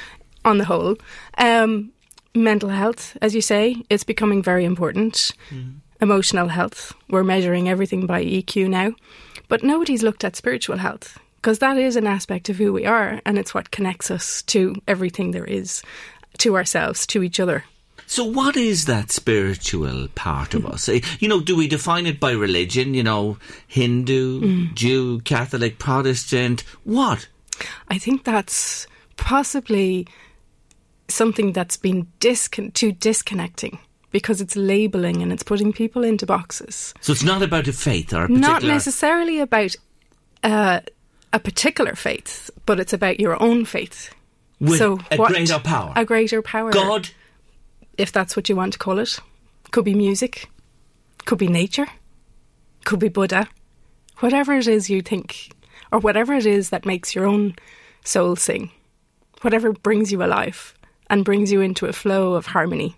[0.45, 0.95] on the whole.
[1.37, 1.91] Um,
[2.35, 5.31] mental health, as you say, it's becoming very important.
[5.99, 8.93] Emotional health, we're measuring everything by EQ now.
[9.47, 13.21] But nobody's looked at spiritual health because that is an aspect of who we are
[13.25, 15.81] and it's what connects us to everything there is,
[16.39, 17.63] to ourselves, to each other.
[18.09, 20.87] So, what is that spiritual part of us?
[20.87, 22.93] Eh, You know, do we define it by religion?
[22.93, 24.73] You know, Hindu, Mm.
[24.75, 26.63] Jew, Catholic, Protestant?
[26.85, 27.27] What?
[27.89, 30.07] I think that's possibly
[31.09, 33.79] something that's been discon- too disconnecting
[34.11, 36.93] because it's labeling and it's putting people into boxes.
[37.01, 38.39] So, it's not about a faith or a particular.
[38.39, 39.75] Not necessarily about
[40.43, 40.79] uh,
[41.33, 44.11] a particular faith, but it's about your own faith.
[44.59, 45.91] With so a what- greater power.
[45.95, 46.71] A greater power.
[46.71, 47.09] God.
[47.97, 49.19] If that's what you want to call it.
[49.71, 50.49] Could be music,
[51.25, 51.87] could be nature,
[52.85, 53.49] could be Buddha.
[54.19, 55.51] Whatever it is you think,
[55.91, 57.55] or whatever it is that makes your own
[58.03, 58.71] soul sing,
[59.41, 60.73] whatever brings you alive
[61.09, 62.95] and brings you into a flow of harmony.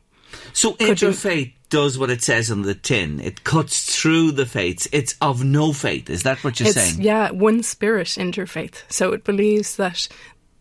[0.53, 3.19] So, Could interfaith does what it says on the tin.
[3.19, 4.87] It cuts through the faiths.
[4.91, 6.09] It's of no faith.
[6.09, 7.01] Is that what you're it's saying?
[7.01, 8.83] yeah, one spirit interfaith.
[8.89, 10.07] So it believes that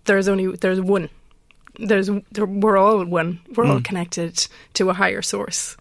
[0.05, 1.09] there's only there's one.
[1.79, 3.41] There's there, we're all one.
[3.55, 3.85] We're all Mm.
[3.85, 5.77] connected to a higher source.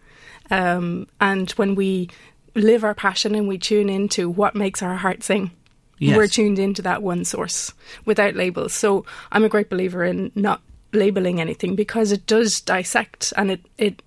[0.51, 2.09] Um, and when we
[2.55, 5.51] live our passion and we tune into what makes our heart sing,
[5.99, 6.15] Yes.
[6.15, 7.73] we're tuned into that one source
[8.05, 8.73] without labels.
[8.73, 10.61] So I'm a great believer in not
[10.93, 14.01] labeling anything because it does dissect and it it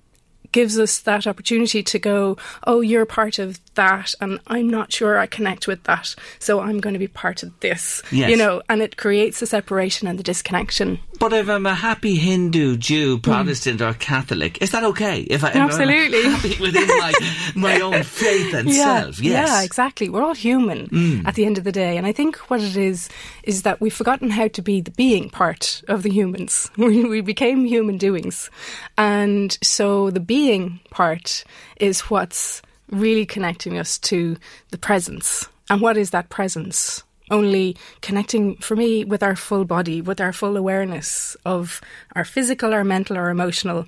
[0.53, 2.37] gives us that opportunity to go,
[2.67, 6.81] oh, you're part of that, and I'm not sure I connect with that, so I'm
[6.81, 8.03] going to be part of this.
[8.11, 8.31] Yes.
[8.31, 10.99] You know, and it creates the separation and the disconnection.
[11.21, 15.21] But if I'm a happy Hindu, Jew, Protestant, or Catholic, is that okay?
[15.21, 16.25] If, I, if Absolutely.
[16.25, 17.13] I'm happy within my,
[17.55, 19.49] my own faith and yeah, self, yes.
[19.49, 20.09] yeah, exactly.
[20.09, 21.27] We're all human Mm.
[21.27, 23.11] at the end of the day, and I think what it is
[23.45, 26.71] is that we've forgotten how to be the being part of the humans.
[26.79, 28.51] We, we became human doings,
[28.97, 31.45] and so the being part
[31.79, 34.37] is what's really connecting us to
[34.71, 35.47] the presence.
[35.69, 37.05] And what is that presence?
[37.31, 41.81] Only connecting for me with our full body, with our full awareness of
[42.17, 43.87] our physical, our mental, our emotional.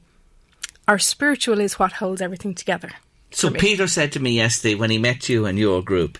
[0.86, 2.90] Our spiritual is what holds everything together.
[3.30, 6.18] So Peter said to me yesterday when he met you and your group,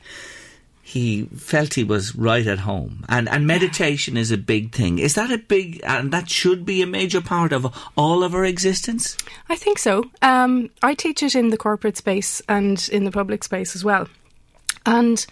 [0.82, 3.04] he felt he was right at home.
[3.08, 4.98] And and meditation is a big thing.
[4.98, 7.66] Is that a big and that should be a major part of
[7.96, 9.16] all of our existence?
[9.48, 10.04] I think so.
[10.20, 14.08] Um, I teach it in the corporate space and in the public space as well.
[14.84, 15.24] And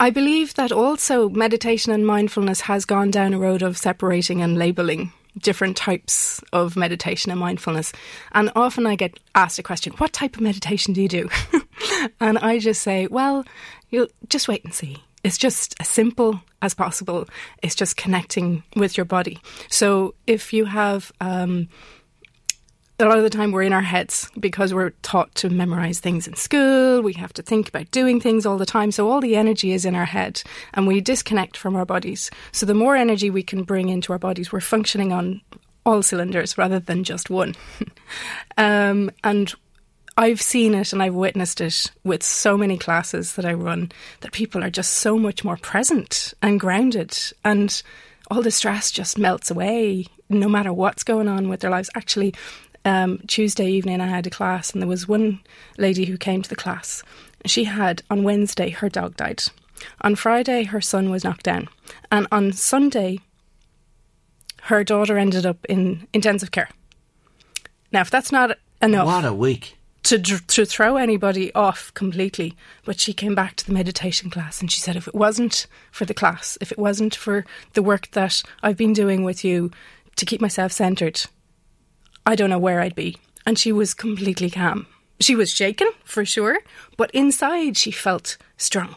[0.00, 4.56] I believe that also meditation and mindfulness has gone down a road of separating and
[4.56, 7.92] labeling different types of meditation and mindfulness.
[8.32, 11.28] And often I get asked a question, what type of meditation do you do?
[12.20, 13.44] and I just say, well,
[13.90, 14.96] you'll just wait and see.
[15.22, 17.28] It's just as simple as possible.
[17.62, 19.38] It's just connecting with your body.
[19.68, 21.68] So if you have um,
[23.00, 26.28] a lot of the time we're in our heads because we're taught to memorize things
[26.28, 27.02] in school.
[27.02, 28.90] We have to think about doing things all the time.
[28.92, 30.42] So all the energy is in our head
[30.74, 32.30] and we disconnect from our bodies.
[32.52, 35.40] So the more energy we can bring into our bodies, we're functioning on
[35.86, 37.54] all cylinders rather than just one.
[38.58, 39.54] um, and
[40.16, 43.90] I've seen it and I've witnessed it with so many classes that I run
[44.20, 47.82] that people are just so much more present and grounded and
[48.30, 51.90] all the stress just melts away no matter what's going on with their lives.
[51.96, 52.34] Actually,
[52.84, 55.40] um, Tuesday evening I had a class, and there was one
[55.78, 57.02] lady who came to the class.
[57.46, 59.42] She had on Wednesday her dog died.
[60.02, 61.68] On Friday her son was knocked down,
[62.10, 63.20] and on Sunday
[64.64, 66.68] her daughter ended up in intensive care.
[67.92, 72.56] Now, if that's not enough, what a week to to throw anybody off completely.
[72.84, 76.04] But she came back to the meditation class and she said, if it wasn't for
[76.04, 77.44] the class, if it wasn't for
[77.74, 79.70] the work that I've been doing with you
[80.16, 81.22] to keep myself centered,
[82.30, 83.16] I don't know where I'd be.
[83.44, 84.86] And she was completely calm.
[85.18, 86.60] She was shaken, for sure,
[86.96, 88.94] but inside she felt strong.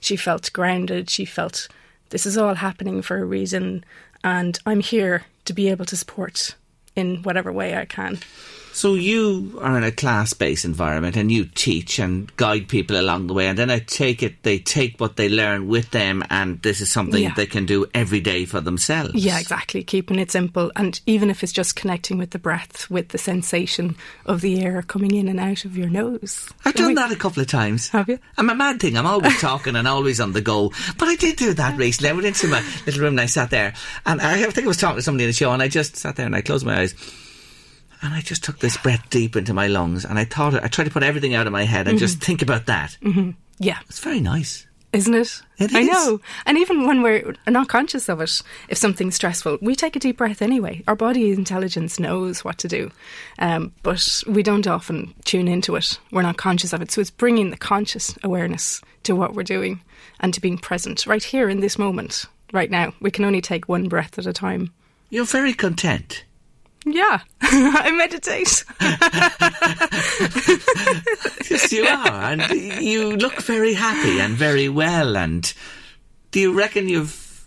[0.00, 1.10] She felt grounded.
[1.10, 1.66] She felt
[2.10, 3.84] this is all happening for a reason,
[4.22, 6.54] and I'm here to be able to support
[6.94, 8.20] in whatever way I can.
[8.76, 13.32] So you are in a class-based environment and you teach and guide people along the
[13.32, 16.82] way, and then I take it they take what they learn with them, and this
[16.82, 17.32] is something yeah.
[17.34, 19.14] they can do every day for themselves.
[19.14, 19.82] Yeah, exactly.
[19.82, 23.96] Keeping it simple, and even if it's just connecting with the breath, with the sensation
[24.26, 26.46] of the air coming in and out of your nose.
[26.66, 27.88] I've done we, that a couple of times.
[27.88, 28.18] Have you?
[28.36, 28.98] I'm a mad thing.
[28.98, 32.10] I'm always talking and always on the go, but I did do that recently.
[32.10, 33.72] I went into my little room and I sat there,
[34.04, 36.16] and I think I was talking to somebody in the show, and I just sat
[36.16, 36.94] there and I closed my eyes
[38.02, 40.84] and I just took this breath deep into my lungs and I thought, I tried
[40.84, 42.06] to put everything out of my head and mm-hmm.
[42.06, 42.96] just think about that.
[43.02, 43.30] Mm-hmm.
[43.58, 43.78] Yeah.
[43.88, 44.66] It's very nice.
[44.92, 45.42] Isn't it?
[45.58, 46.20] It I know.
[46.46, 50.16] And even when we're not conscious of it, if something's stressful, we take a deep
[50.16, 50.82] breath anyway.
[50.88, 52.90] Our body intelligence knows what to do.
[53.38, 55.98] Um, but we don't often tune into it.
[56.12, 56.90] We're not conscious of it.
[56.90, 59.82] So it's bringing the conscious awareness to what we're doing
[60.20, 62.94] and to being present right here in this moment, right now.
[63.00, 64.72] We can only take one breath at a time.
[65.10, 66.24] You're very content.
[66.88, 68.64] Yeah, I meditate.
[71.50, 72.48] yes, you are, and
[72.80, 75.16] you look very happy and very well.
[75.16, 75.52] And
[76.30, 77.44] do you reckon you've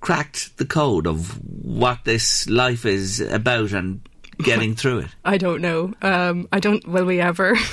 [0.00, 4.02] cracked the code of what this life is about and
[4.44, 5.08] getting through it?
[5.24, 5.94] I don't know.
[6.02, 6.86] Um, I don't.
[6.86, 7.54] Will we ever?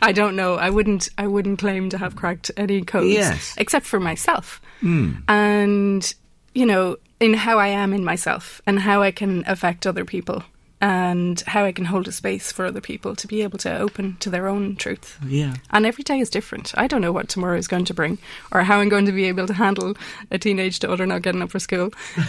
[0.00, 0.54] I don't know.
[0.54, 1.10] I wouldn't.
[1.18, 3.54] I wouldn't claim to have cracked any codes, yes.
[3.58, 4.62] except for myself.
[4.80, 5.22] Mm.
[5.28, 6.14] And
[6.54, 10.42] you know, in how I am in myself and how I can affect other people
[10.78, 14.18] and how I can hold a space for other people to be able to open
[14.20, 15.18] to their own truth.
[15.26, 15.54] Yeah.
[15.70, 16.74] And every day is different.
[16.76, 18.18] I don't know what tomorrow is going to bring
[18.52, 19.96] or how I'm going to be able to handle
[20.30, 21.88] a teenage daughter not getting up for school.
[22.16, 22.28] Does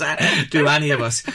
[0.00, 1.26] that do any of us?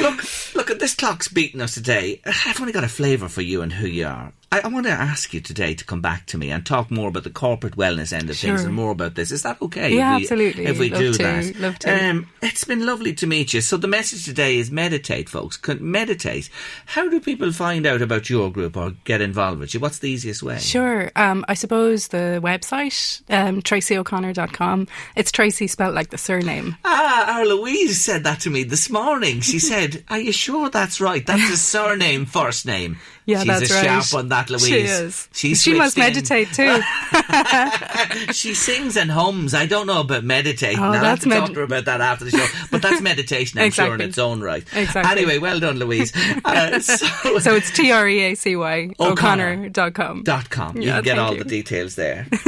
[0.00, 2.20] Look, look at this clock's beating us today.
[2.24, 4.32] I've only got a flavour for you and who you are.
[4.50, 7.08] I, I, want to ask you today to come back to me and talk more
[7.08, 8.50] about the corporate wellness end of sure.
[8.50, 9.30] things and more about this.
[9.30, 9.94] Is that okay?
[9.94, 10.64] Yeah, if we, absolutely.
[10.66, 11.22] If we Love do to.
[11.22, 12.08] that, Love to.
[12.08, 13.60] Um, it's been lovely to meet you.
[13.60, 15.60] So the message today is meditate, folks.
[15.80, 16.48] Meditate.
[16.86, 19.80] How do people find out about your group or get involved with you?
[19.80, 20.58] What's the easiest way?
[20.58, 21.12] Sure.
[21.14, 24.88] Um, I suppose the website, um, treacyo'connor.com.
[25.14, 26.76] It's Treacy spelled like the surname.
[26.84, 29.40] Ah, our Louise said that to me this morning.
[29.40, 31.26] She said, "Are you sure that's right?
[31.26, 32.98] That's a surname, first name."
[33.28, 33.84] Yeah, She's that's a right.
[33.84, 34.64] sharp one, that Louise.
[34.66, 35.28] She is.
[35.34, 36.00] She's she must in.
[36.04, 36.80] meditate too.
[38.32, 39.52] she sings and hums.
[39.52, 40.78] I don't know about meditating.
[40.78, 42.46] Oh, I'll have that's to med- talk to her about that after the show.
[42.70, 43.88] But that's meditation, I'm exactly.
[43.90, 44.64] sure, in its own right.
[44.74, 45.12] Exactly.
[45.12, 46.10] Anyway, well done, Louise.
[46.42, 50.22] Uh, so, so, it's T R E A C Y O'Connor.com.
[50.22, 50.76] Dot com.
[50.78, 51.44] You Yeah, can get all you.
[51.44, 52.26] the details there.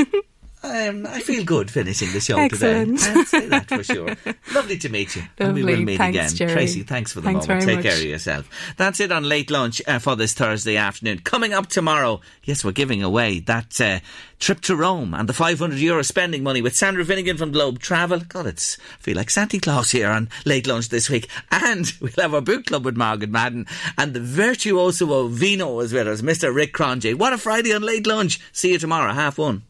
[0.63, 2.99] Um, I feel good finishing the show Excellent.
[2.99, 3.13] today.
[3.15, 4.15] I'll say that for sure.
[4.55, 5.23] Lovely to meet you.
[5.39, 5.85] And we will Lovely.
[5.87, 6.49] meet Thanks, again.
[6.49, 6.61] Jerry.
[6.67, 7.67] Treacy, thanks for the Thanks moment.
[7.67, 7.85] Take much.
[7.87, 8.75] care of yourself.
[8.77, 11.21] That's it on late lunch uh, for this Thursday afternoon.
[11.21, 14.01] Coming up tomorrow, yes, we're giving away that uh,
[14.39, 18.21] trip to Rome and the 500 euro spending money with Sandra Finnegan from Globe Travel.
[18.21, 21.29] God, it's I feel like Santa Claus here on late lunch this week.
[21.51, 23.67] And we'll have our book club with Margaret Madden
[23.99, 26.55] and the virtuoso of vino as well as Mr.
[26.55, 27.15] Rick Cronje.
[27.15, 28.41] What a Friday on late lunch.
[28.53, 29.63] See you tomorrow, half one.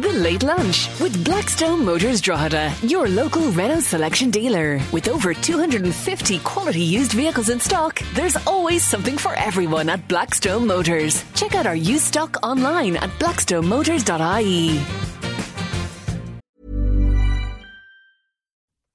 [0.00, 4.80] The Late Lunch with Blackstone Motors Drogheda, your local Renault selection dealer.
[4.92, 10.66] With over 250 quality used vehicles in stock, there's always something for everyone at Blackstone
[10.66, 11.22] Motors.
[11.34, 14.80] Check out our used stock online at blackstonemotors.ie.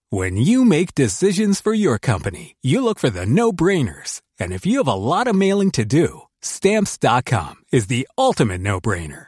[0.10, 4.22] When you make decisions for your company, you look for the no brainers.
[4.40, 8.82] And if you have a lot of mailing to do, stamps.com is the ultimate no
[8.82, 9.28] brainer.